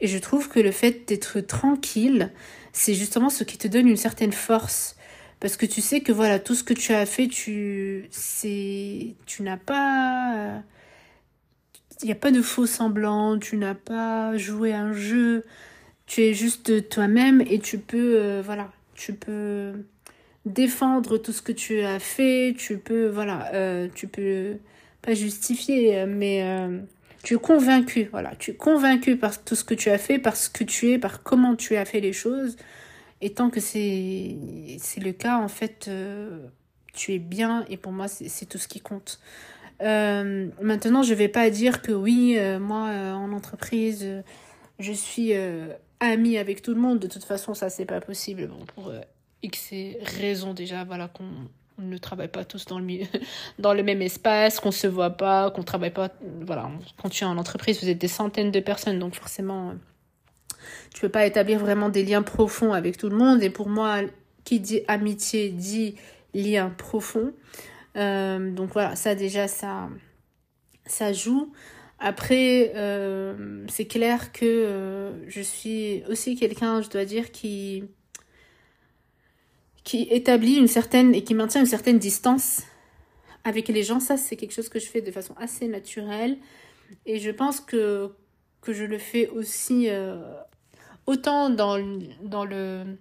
[0.00, 2.32] Et je trouve que le fait d'être tranquille
[2.72, 4.96] c'est justement ce qui te donne une certaine force.
[5.40, 9.42] Parce que tu sais que voilà tout ce que tu as fait tu c'est tu
[9.42, 10.62] n'as pas
[12.02, 15.44] il n'y a pas de faux semblant tu n'as pas joué un jeu.
[16.06, 19.84] Tu es juste toi-même et tu peux euh, voilà tu peux
[20.46, 24.56] défendre tout ce que tu as fait tu peux voilà euh, tu peux
[25.02, 26.80] pas justifié, mais euh,
[27.22, 30.36] tu es convaincu, voilà, tu es convaincu par tout ce que tu as fait, par
[30.36, 32.56] ce que tu es, par comment tu as fait les choses.
[33.20, 34.36] Et tant que c'est
[35.00, 36.46] le cas, en fait, euh,
[36.94, 39.20] tu es bien et pour moi, c'est tout ce qui compte.
[39.80, 44.06] Euh, maintenant, je vais pas dire que oui, moi, en entreprise,
[44.78, 45.32] je suis
[46.00, 46.98] amie avec tout le monde.
[46.98, 48.46] De toute façon, ça, c'est pas possible.
[48.46, 48.92] Bon, pour
[49.42, 49.70] X
[50.02, 52.86] raisons déjà, voilà, qu'on on ne travaille pas tous dans le,
[53.58, 56.10] dans le même espace, qu'on se voit pas, qu'on travaille pas.
[56.42, 56.70] Voilà,
[57.00, 59.74] quand tu es en entreprise, vous êtes des centaines de personnes, donc forcément,
[60.94, 63.42] tu peux pas établir vraiment des liens profonds avec tout le monde.
[63.42, 64.00] Et pour moi,
[64.44, 65.96] qui dit amitié dit
[66.34, 67.32] lien profond.
[67.96, 69.88] Euh, donc voilà, ça déjà, ça,
[70.86, 71.52] ça joue.
[71.98, 77.84] Après, euh, c'est clair que euh, je suis aussi quelqu'un, je dois dire, qui
[79.88, 82.60] qui établit une certaine et qui maintient une certaine distance
[83.44, 84.00] avec les gens.
[84.00, 86.36] Ça, c'est quelque chose que je fais de façon assez naturelle.
[87.06, 88.12] Et je pense que,
[88.60, 90.18] que je le fais aussi euh,
[91.06, 91.78] autant dans,
[92.22, 92.98] dans, le,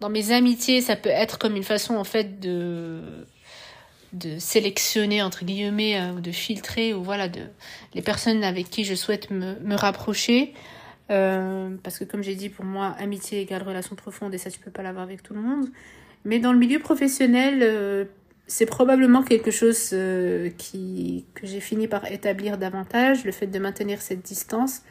[0.00, 0.80] dans mes amitiés.
[0.80, 3.00] Ça peut être comme une façon, en fait, de
[4.12, 7.42] de sélectionner entre guillemets euh, ou de filtrer ou voilà de
[7.94, 10.52] les personnes avec qui je souhaite me, me rapprocher
[11.10, 14.60] euh, parce que comme j'ai dit, pour moi, amitié égale relation profonde et ça, tu
[14.60, 15.68] peux pas l'avoir avec tout le monde.
[16.24, 18.04] Mais dans le milieu professionnel, euh,
[18.46, 24.02] c'est probablement quelque chose euh, que j'ai fini par établir davantage, le fait de maintenir
[24.02, 24.82] cette distance.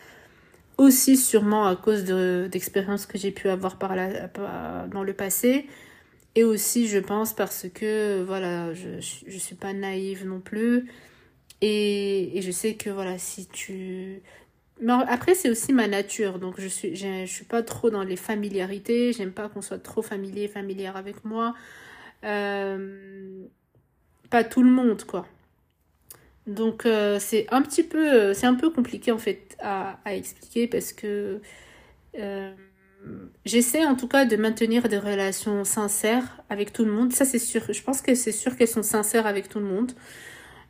[0.78, 3.96] Aussi sûrement à cause d'expériences que j'ai pu avoir par
[4.88, 5.68] dans le passé.
[6.36, 10.90] Et aussi, je pense, parce que voilà, je ne suis pas naïve non plus.
[11.60, 14.22] Et, et je sais que voilà, si tu
[14.82, 16.40] mais après, c'est aussi ma nature.
[16.40, 19.14] Donc, je suis, je, suis pas trop dans les familiarités.
[19.14, 21.56] J'aime pas qu'on soit trop familier, familière avec moi.
[22.24, 23.46] Euh,
[24.30, 25.28] pas tout le monde, quoi.
[26.48, 30.68] Donc, euh, c'est un petit peu, c'est un peu compliqué, en fait, à, à expliquer
[30.68, 31.42] parce que
[32.18, 32.52] euh,
[33.46, 37.14] j'essaie, en tout cas, de maintenir des relations sincères avec tout le monde.
[37.14, 37.62] Ça, c'est sûr.
[37.72, 39.92] Je pense que c'est sûr qu'elles sont sincères avec tout le monde.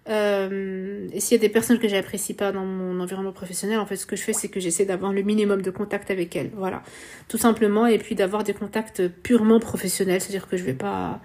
[0.09, 3.85] Euh, et s'il y a des personnes que j'apprécie pas dans mon environnement professionnel, en
[3.85, 6.49] fait, ce que je fais, c'est que j'essaie d'avoir le minimum de contact avec elles.
[6.55, 6.81] Voilà.
[7.27, 7.85] Tout simplement.
[7.85, 10.21] Et puis d'avoir des contacts purement professionnels.
[10.21, 11.21] C'est-à-dire que je vais pas,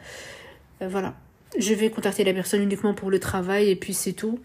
[0.83, 1.15] euh, voilà.
[1.59, 4.41] Je vais contacter la personne uniquement pour le travail et puis c'est tout.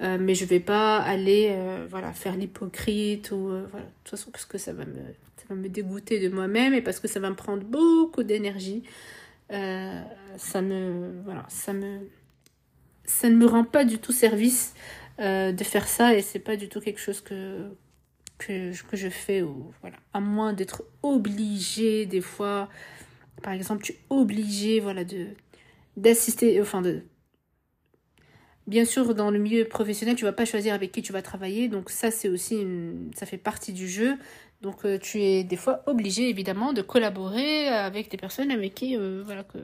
[0.00, 1.56] Euh, mais je vais pas aller,
[1.90, 3.84] voilà, faire l'hypocrite ou, voilà.
[3.84, 6.80] De toute façon, parce que ça va me, ça va me dégoûter de moi-même et
[6.80, 8.84] parce que ça va me prendre beaucoup d'énergie.
[9.50, 11.98] ça me, voilà, ça me,
[13.12, 14.74] ça ne me rend pas du tout service
[15.20, 17.70] euh, de faire ça et c'est pas du tout quelque chose que,
[18.38, 19.44] que, que je fais
[19.80, 19.96] voilà.
[20.14, 22.68] à moins d'être obligé des fois
[23.42, 25.26] par exemple tu es obligé voilà de
[25.96, 27.02] d'assister enfin de
[28.66, 31.68] bien sûr dans le milieu professionnel tu vas pas choisir avec qui tu vas travailler
[31.68, 34.16] donc ça c'est aussi une, ça fait partie du jeu
[34.62, 38.96] donc euh, tu es des fois obligé évidemment de collaborer avec des personnes avec qui
[38.96, 39.58] euh, voilà que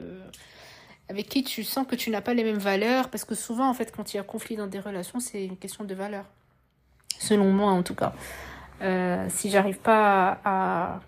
[1.09, 3.73] avec qui tu sens que tu n'as pas les mêmes valeurs, parce que souvent, en
[3.73, 6.25] fait, quand il y a conflit dans des relations, c'est une question de valeur.
[7.17, 8.13] Selon moi, en tout cas.
[8.81, 10.99] Euh, si j'arrive pas à,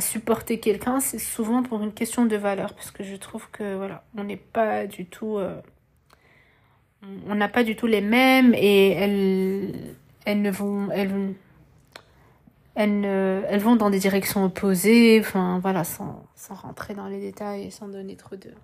[0.00, 4.04] supporter quelqu'un, c'est souvent pour une question de valeur, parce que je trouve que, voilà,
[4.16, 5.38] on n'est pas du tout...
[5.38, 5.60] Euh,
[7.26, 10.88] on n'a pas du tout les mêmes, et elles, elles ne vont...
[10.92, 11.34] Elles,
[12.76, 17.72] elles, elles vont dans des directions opposées, enfin voilà, sans, sans rentrer dans les détails
[17.72, 18.54] sans donner trop de,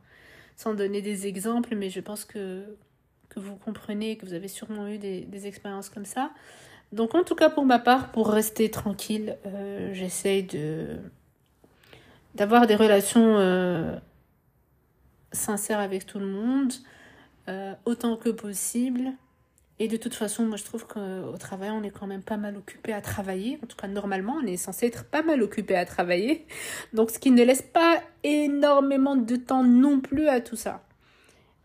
[0.57, 2.65] sans donner des exemples, mais je pense que,
[3.37, 6.31] vous comprenez, que vous avez sûrement eu des, expériences comme ça.
[6.93, 10.47] Donc en tout cas pour ma part, pour rester tranquille, euh, j'essaye
[12.35, 13.97] d'avoir des relations euh,
[15.33, 16.73] sincères avec tout le monde,
[17.49, 19.13] euh, autant que possible.
[19.79, 22.57] Et de toute façon, moi je trouve qu'au travail, on est quand même pas mal
[22.57, 23.59] occupé à travailler.
[23.63, 26.47] En tout cas, normalement, on est censé être pas mal occupé à travailler.
[26.95, 30.83] Donc, ce qui ne laisse pas énormément de temps non plus à tout ça.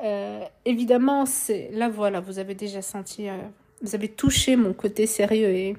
[0.03, 3.37] Euh, évidemment, c'est là voilà, vous avez déjà senti, euh,
[3.81, 5.77] vous avez touché mon côté sérieux et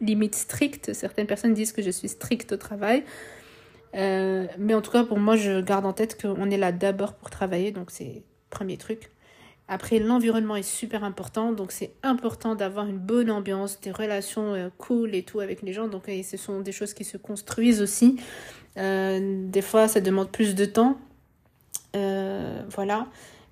[0.00, 0.92] limite strict.
[0.92, 3.04] Certaines personnes disent que je suis stricte au travail.
[3.94, 7.14] Euh, mais en tout cas, pour moi, je garde en tête qu'on est là d'abord
[7.14, 7.70] pour travailler.
[7.70, 9.10] Donc, c'est premier truc.
[9.72, 14.68] Après, l'environnement est super important, donc c'est important d'avoir une bonne ambiance, des relations euh,
[14.78, 15.86] cool et tout avec les gens.
[15.86, 18.16] Donc, ce sont des choses qui se construisent aussi.
[18.78, 20.98] Euh, des fois, ça demande plus de temps.
[21.94, 23.06] Euh, voilà.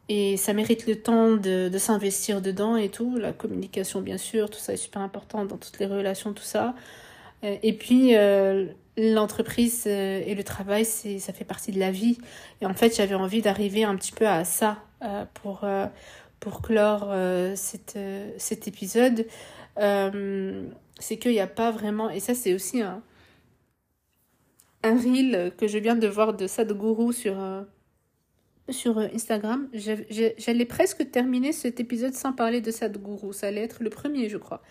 [0.08, 3.16] Et ça mérite le temps de, de s'investir dedans et tout.
[3.16, 6.74] La communication, bien sûr, tout ça est super important dans toutes les relations, tout ça.
[7.44, 8.14] et puis,
[8.96, 12.18] l'entreprise et le travail, ça fait partie de la vie.
[12.60, 14.78] Et en fait, j'avais envie d'arriver un petit peu à ça
[15.34, 15.86] pour, euh,
[16.40, 17.98] pour clore euh, cette,
[18.36, 19.26] cet épisode.
[19.76, 23.02] c'est qu'il n'y a pas vraiment, et ça c'est aussi un,
[24.82, 27.36] un reel que je viens de voir de Sadhguru sur,
[28.68, 29.68] sur Instagram.
[29.72, 33.32] J'allais presque terminer cet épisode sans parler de Sadhguru.
[33.32, 34.62] Ça allait être le premier, je crois.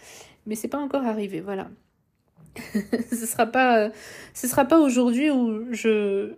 [0.46, 1.70] Mais c'est pas encore arrivé, voilà.
[3.12, 3.92] ce sera pas,
[4.34, 6.34] ce sera pas aujourd'hui où je,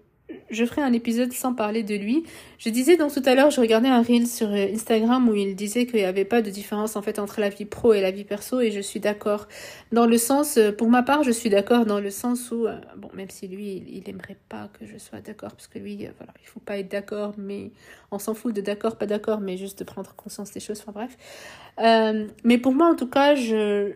[0.49, 2.23] je ferai un épisode sans parler de lui.
[2.57, 5.55] Je disais donc tout à l'heure, je regardais un reel sur euh, Instagram où il
[5.55, 8.11] disait qu'il n'y avait pas de différence en fait entre la vie pro et la
[8.11, 9.47] vie perso et je suis d'accord.
[9.91, 12.75] Dans le sens, euh, pour ma part, je suis d'accord dans le sens où, euh,
[12.97, 16.33] bon, même si lui, il, n'aimerait pas que je sois d'accord parce que lui, voilà,
[16.41, 17.71] il faut pas être d'accord, mais
[18.11, 20.91] on s'en fout de d'accord, pas d'accord, mais juste de prendre conscience des choses, enfin
[20.91, 22.27] bref.
[22.43, 23.93] mais pour moi, en tout cas, je,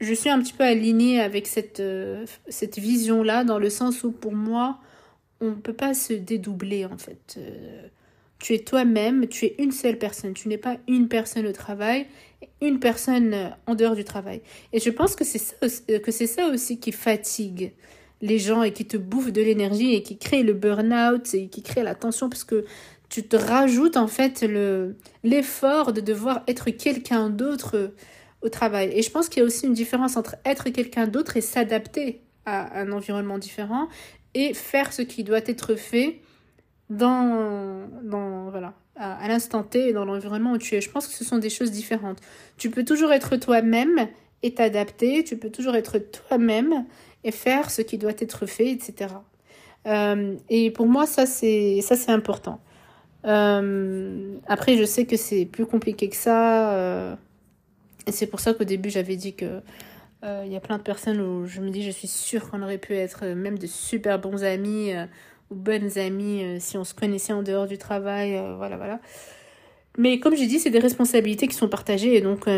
[0.00, 1.82] je suis un petit peu alignée avec cette,
[2.48, 4.78] cette vision-là dans le sens où pour moi,
[5.40, 7.36] on ne peut pas se dédoubler en fait.
[7.38, 7.88] Euh,
[8.38, 10.34] tu es toi-même, tu es une seule personne.
[10.34, 12.06] Tu n'es pas une personne au travail,
[12.60, 14.42] une personne euh, en dehors du travail.
[14.72, 17.72] Et je pense que c'est ça, euh, que c'est ça aussi qui fatigue
[18.22, 21.62] les gens et qui te bouffe de l'énergie et qui crée le burn-out et qui
[21.62, 22.64] crée la tension parce que
[23.08, 27.92] tu te rajoutes en fait le l'effort de devoir être quelqu'un d'autre
[28.42, 28.90] au travail.
[28.94, 32.20] Et je pense qu'il y a aussi une différence entre être quelqu'un d'autre et s'adapter
[32.46, 33.88] à un environnement différent
[34.36, 36.20] et faire ce qui doit être fait
[36.90, 40.82] dans, dans voilà, à, l'instant T et dans l'environnement où tu es.
[40.82, 42.18] Je pense que ce sont des choses différentes.
[42.58, 44.08] Tu peux toujours être toi-même
[44.42, 46.84] et t'adapter, tu peux toujours être toi-même
[47.24, 49.14] et faire ce qui doit être fait, etc.
[49.86, 52.60] Euh, et pour moi, ça, c'est, ça, c'est important.
[53.24, 56.74] Euh, après, je sais que c'est plus compliqué que ça.
[56.74, 57.16] Euh,
[58.06, 59.62] et c'est pour ça qu'au début, j'avais dit que
[60.26, 62.62] euh, il y a plein de personnes où je me dis, je suis sûre qu'on
[62.62, 65.06] aurait pu être euh, même de super bons amis euh,
[65.50, 68.32] ou bonnes amies si on se connaissait en dehors du travail.
[68.56, 69.00] voilà, voilà.
[69.96, 72.48] Mais comme j'ai dit, c'est des responsabilités qui sont partagées et donc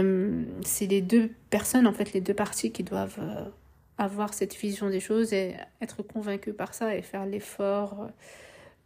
[0.64, 3.20] c'est les deux personnes, en fait, les deux parties qui doivent
[3.98, 8.08] avoir cette vision des choses et être convaincues par ça et faire l'effort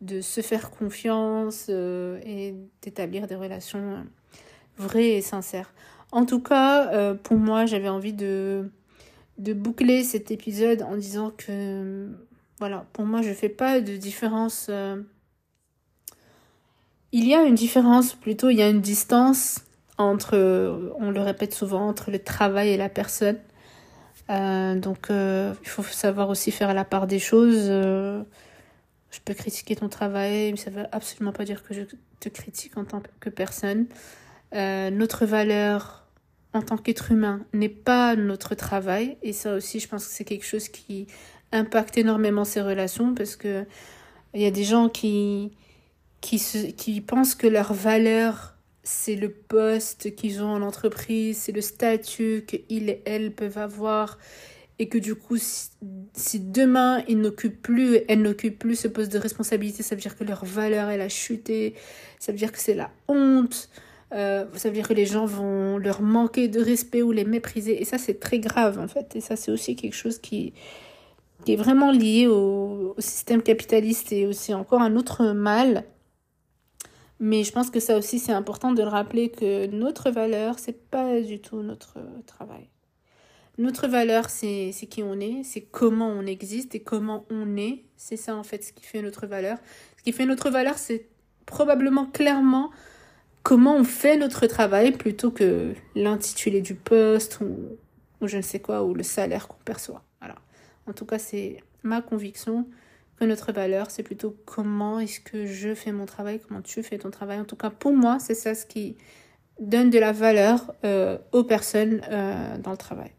[0.01, 4.05] de se faire confiance et d'établir des relations
[4.77, 5.73] vraies et sincères.
[6.13, 8.71] En tout cas, euh, pour moi, j'avais envie de,
[9.39, 12.11] boucler cet épisode en disant que,
[12.59, 14.67] voilà, pour moi, je ne fais pas de différence.
[14.69, 15.03] Euh,
[17.13, 19.61] il y a une différence, plutôt, il y a une distance
[19.97, 23.39] entre, on le répète souvent, entre le travail et la personne.
[24.29, 27.69] Euh, donc, il faut savoir aussi faire la part des choses.
[27.69, 31.83] je peux critiquer ton travail, mais ça ne veut absolument pas dire que je
[32.21, 33.87] te critique en tant que personne.
[34.53, 36.02] notre valeur
[36.55, 39.17] en tant qu'être humain n'est pas notre travail.
[39.23, 41.07] Et ça aussi, je pense que c'est quelque chose qui
[41.53, 43.65] impacte énormément ces relations parce que
[44.35, 45.53] il y a des gens qui,
[46.21, 51.53] qui, se, qui pensent que leur valeur, c'est le poste qu'ils ont en entreprise, c'est
[51.53, 54.19] le statut qu'ils et elles peuvent avoir.
[54.79, 59.19] et que du coup, si, demain ils n'occupent plus, elles n'occupent plus ce poste de
[59.19, 61.75] responsabilité, ça veut dire que leur valeur elle a chuté,
[62.19, 63.69] ça veut dire que c'est la honte,
[64.15, 67.81] euh, ça veut dire que les gens vont leur manquer de respect ou les mépriser
[67.81, 70.53] et ça c'est très grave en fait et ça c'est aussi quelque chose qui
[71.47, 75.85] est vraiment lié au, système capitaliste et aussi encore un autre mal.
[77.19, 80.91] Mais je pense que ça aussi, c'est important de le rappeler que notre valeur, c'est
[80.91, 82.69] pas du tout notre travail.
[83.59, 87.85] Notre valeur, c'est qui on est, c'est comment on existe et comment on est.
[87.97, 89.59] C'est ça, en fait, ce qui fait notre valeur.
[89.99, 91.07] Ce qui fait notre valeur, c'est
[91.47, 92.71] probablement clairement
[93.43, 98.85] comment on fait notre travail plutôt que l'intitulé du poste ou, je ne sais quoi,
[98.85, 100.03] ou le salaire qu'on perçoit.
[100.21, 100.37] Voilà.
[100.87, 102.67] En tout cas, c'est ma conviction
[103.19, 106.99] que notre valeur, c'est plutôt comment est-ce que je fais mon travail, comment tu fais
[106.99, 107.41] ton travail.
[107.41, 108.97] En tout cas, pour moi, c'est ça ce qui
[109.61, 113.13] donne de la valeur euh, aux personnes euh, dans le travail.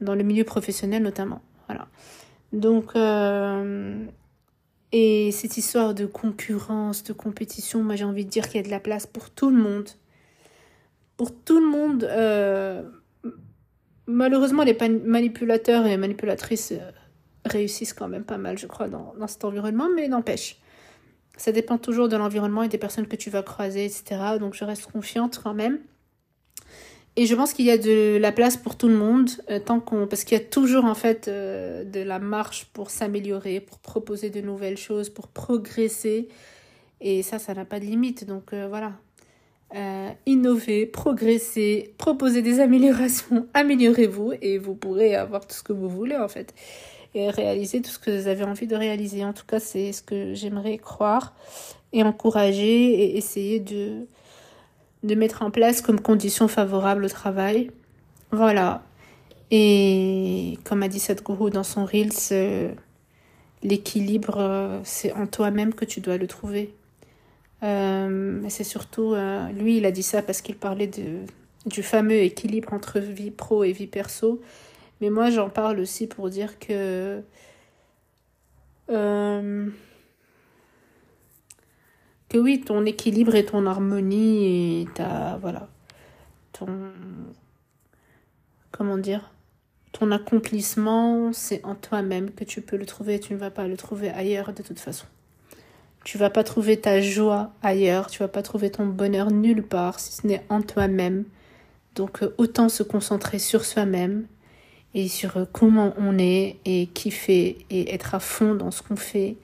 [0.00, 1.42] Dans, le milieu professionnel notamment.
[1.68, 1.88] Voilà.
[2.52, 4.06] Donc, euh,
[4.92, 8.66] et cette histoire de concurrence, de compétition, moi j'ai envie de dire qu'il y a
[8.66, 9.88] de la place pour tout le monde.
[11.16, 12.08] Pour tout le monde
[14.06, 16.90] malheureusement, les manipulateurs et manipulatrices euh,
[17.44, 20.58] réussissent quand même pas mal, je crois, dans cet environnement, mais n'empêche.
[21.36, 24.20] Ça dépend toujours de l'environnement et des personnes que tu vas croiser, etc.
[24.38, 25.78] Donc je reste confiante quand même.
[27.16, 29.80] Et je pense qu'il y a de la place pour tout le monde, euh, tant
[29.80, 33.78] qu'on, parce qu'il y a toujours en fait euh, de la marche pour s'améliorer, pour
[33.78, 36.28] proposer de nouvelles choses, pour progresser.
[37.00, 38.26] Et ça, ça n'a pas de limite.
[38.26, 38.92] Donc voilà,
[39.74, 45.88] euh, innover, progresser, proposer des améliorations, améliorez-vous et vous pourrez avoir tout ce que vous
[45.88, 46.52] voulez en fait
[47.14, 49.24] et réaliser tout ce que vous avez envie de réaliser.
[49.24, 51.34] En tout cas, c'est ce que j'aimerais croire
[51.94, 54.06] et encourager et essayer de,
[55.02, 57.70] de mettre en place comme condition favorable au travail.
[58.30, 58.82] Voilà.
[59.50, 62.72] Et comme a dit Sadhguru dans son Reels, euh,
[63.62, 66.74] l'équilibre, euh, c'est en toi-même que tu dois le trouver.
[67.62, 69.14] Euh, c'est surtout,
[69.54, 70.90] lui, il a dit ça parce qu'il parlait
[71.66, 74.40] du fameux équilibre entre vie pro et vie perso.
[75.00, 77.22] Mais moi, j'en parle aussi pour dire que
[82.32, 85.68] que oui, ton équilibre et ton harmonie et ta voilà,
[86.52, 86.66] ton
[88.70, 89.30] comment dire,
[89.92, 93.20] ton accomplissement, c'est en toi-même que tu peux le trouver.
[93.20, 95.04] Tu ne vas pas le trouver ailleurs de toute façon.
[96.04, 100.00] Tu vas pas trouver ta joie ailleurs, tu vas pas trouver ton bonheur nulle part
[100.00, 101.24] si ce n'est en toi-même.
[101.94, 104.26] Donc euh, autant se concentrer sur soi-même
[104.94, 108.96] et sur euh, comment on est et kiffer et être à fond dans ce qu'on
[108.96, 109.36] fait.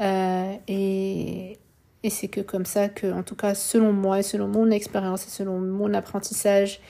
[0.00, 1.58] Euh, et,
[2.06, 5.26] et c'est que comme ça que, en tout cas, selon moi et selon mon expérience
[5.26, 6.80] et selon mon apprentissage,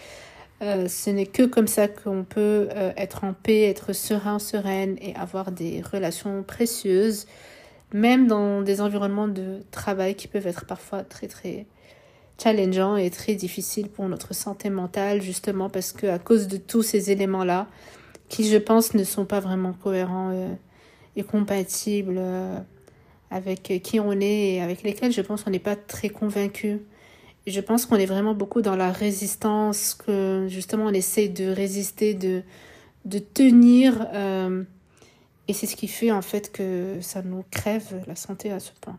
[0.61, 5.53] ce n'est que comme ça qu'on peut être en paix, être serein, sereine et avoir
[5.53, 7.27] des relations précieuses
[7.93, 11.67] même dans des environnements de travail qui peuvent être parfois très très
[12.39, 16.83] challengeants et très difficiles pour notre santé mentale, justement parce que à cause de tous
[16.83, 17.67] ces éléments-là,
[18.29, 20.53] qui je pense ne sont pas vraiment cohérents euh,
[21.15, 22.59] et compatibles euh,
[23.31, 26.81] avec qui on est et avec lesquels je pense qu'on n'est pas très convaincu.
[27.47, 32.15] je pense qu'on est vraiment beaucoup dans la résistance, que justement on essaie de résister,
[32.15, 32.43] de,
[33.05, 34.07] de tenir.
[34.15, 34.63] Euh,
[35.49, 38.73] et c'est ce qui fait en fait que ça nous crève la santé à ce
[38.81, 38.99] point.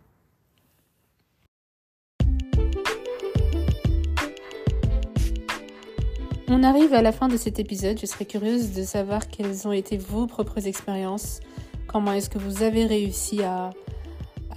[6.49, 7.99] On arrive à la fin de cet épisode.
[7.99, 11.41] Je serais curieuse de savoir quelles ont été vos propres expériences.
[11.87, 13.71] Comment est-ce que vous avez réussi à,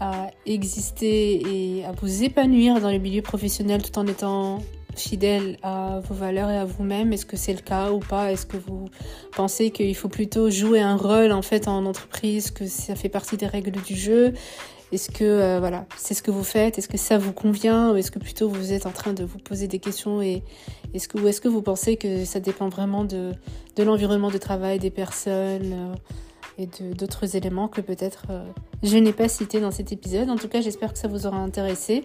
[0.01, 4.61] à exister et à vous épanouir dans le milieu professionnel tout en étant
[4.97, 7.13] fidèle à vos valeurs et à vous-même.
[7.13, 8.33] Est-ce que c'est le cas ou pas?
[8.33, 8.89] Est-ce que vous
[9.37, 13.37] pensez qu'il faut plutôt jouer un rôle en fait en entreprise, que ça fait partie
[13.37, 14.33] des règles du jeu?
[14.93, 16.79] Est-ce que euh, voilà, c'est ce que vous faites?
[16.79, 17.93] Est-ce que ça vous convient?
[17.93, 20.43] Ou est-ce que plutôt vous êtes en train de vous poser des questions et
[20.95, 23.33] est-ce que ou est-ce que vous pensez que ça dépend vraiment de
[23.77, 25.95] de l'environnement de travail des personnes euh,
[26.59, 28.45] et d'autres éléments que peut-être euh,
[28.83, 30.31] je n'ai pas cités dans cet épisode.
[30.31, 32.05] En tout cas, j'espère que ça vous aura intéressé.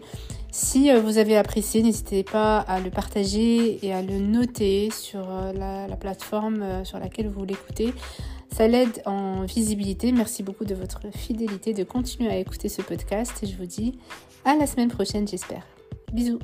[0.52, 5.30] Si euh, vous avez apprécié, n'hésitez pas à le partager et à le noter sur
[5.30, 7.94] euh, la, la, plateforme sur laquelle vous l'écoutez.
[8.52, 10.12] Ça l'aide en visibilité.
[10.12, 14.00] Merci beaucoup de votre fidélité, de continuer à écouter ce podcast et je vous dis
[14.46, 15.64] à la semaine prochaine, j'espère.
[16.14, 16.40] Bisous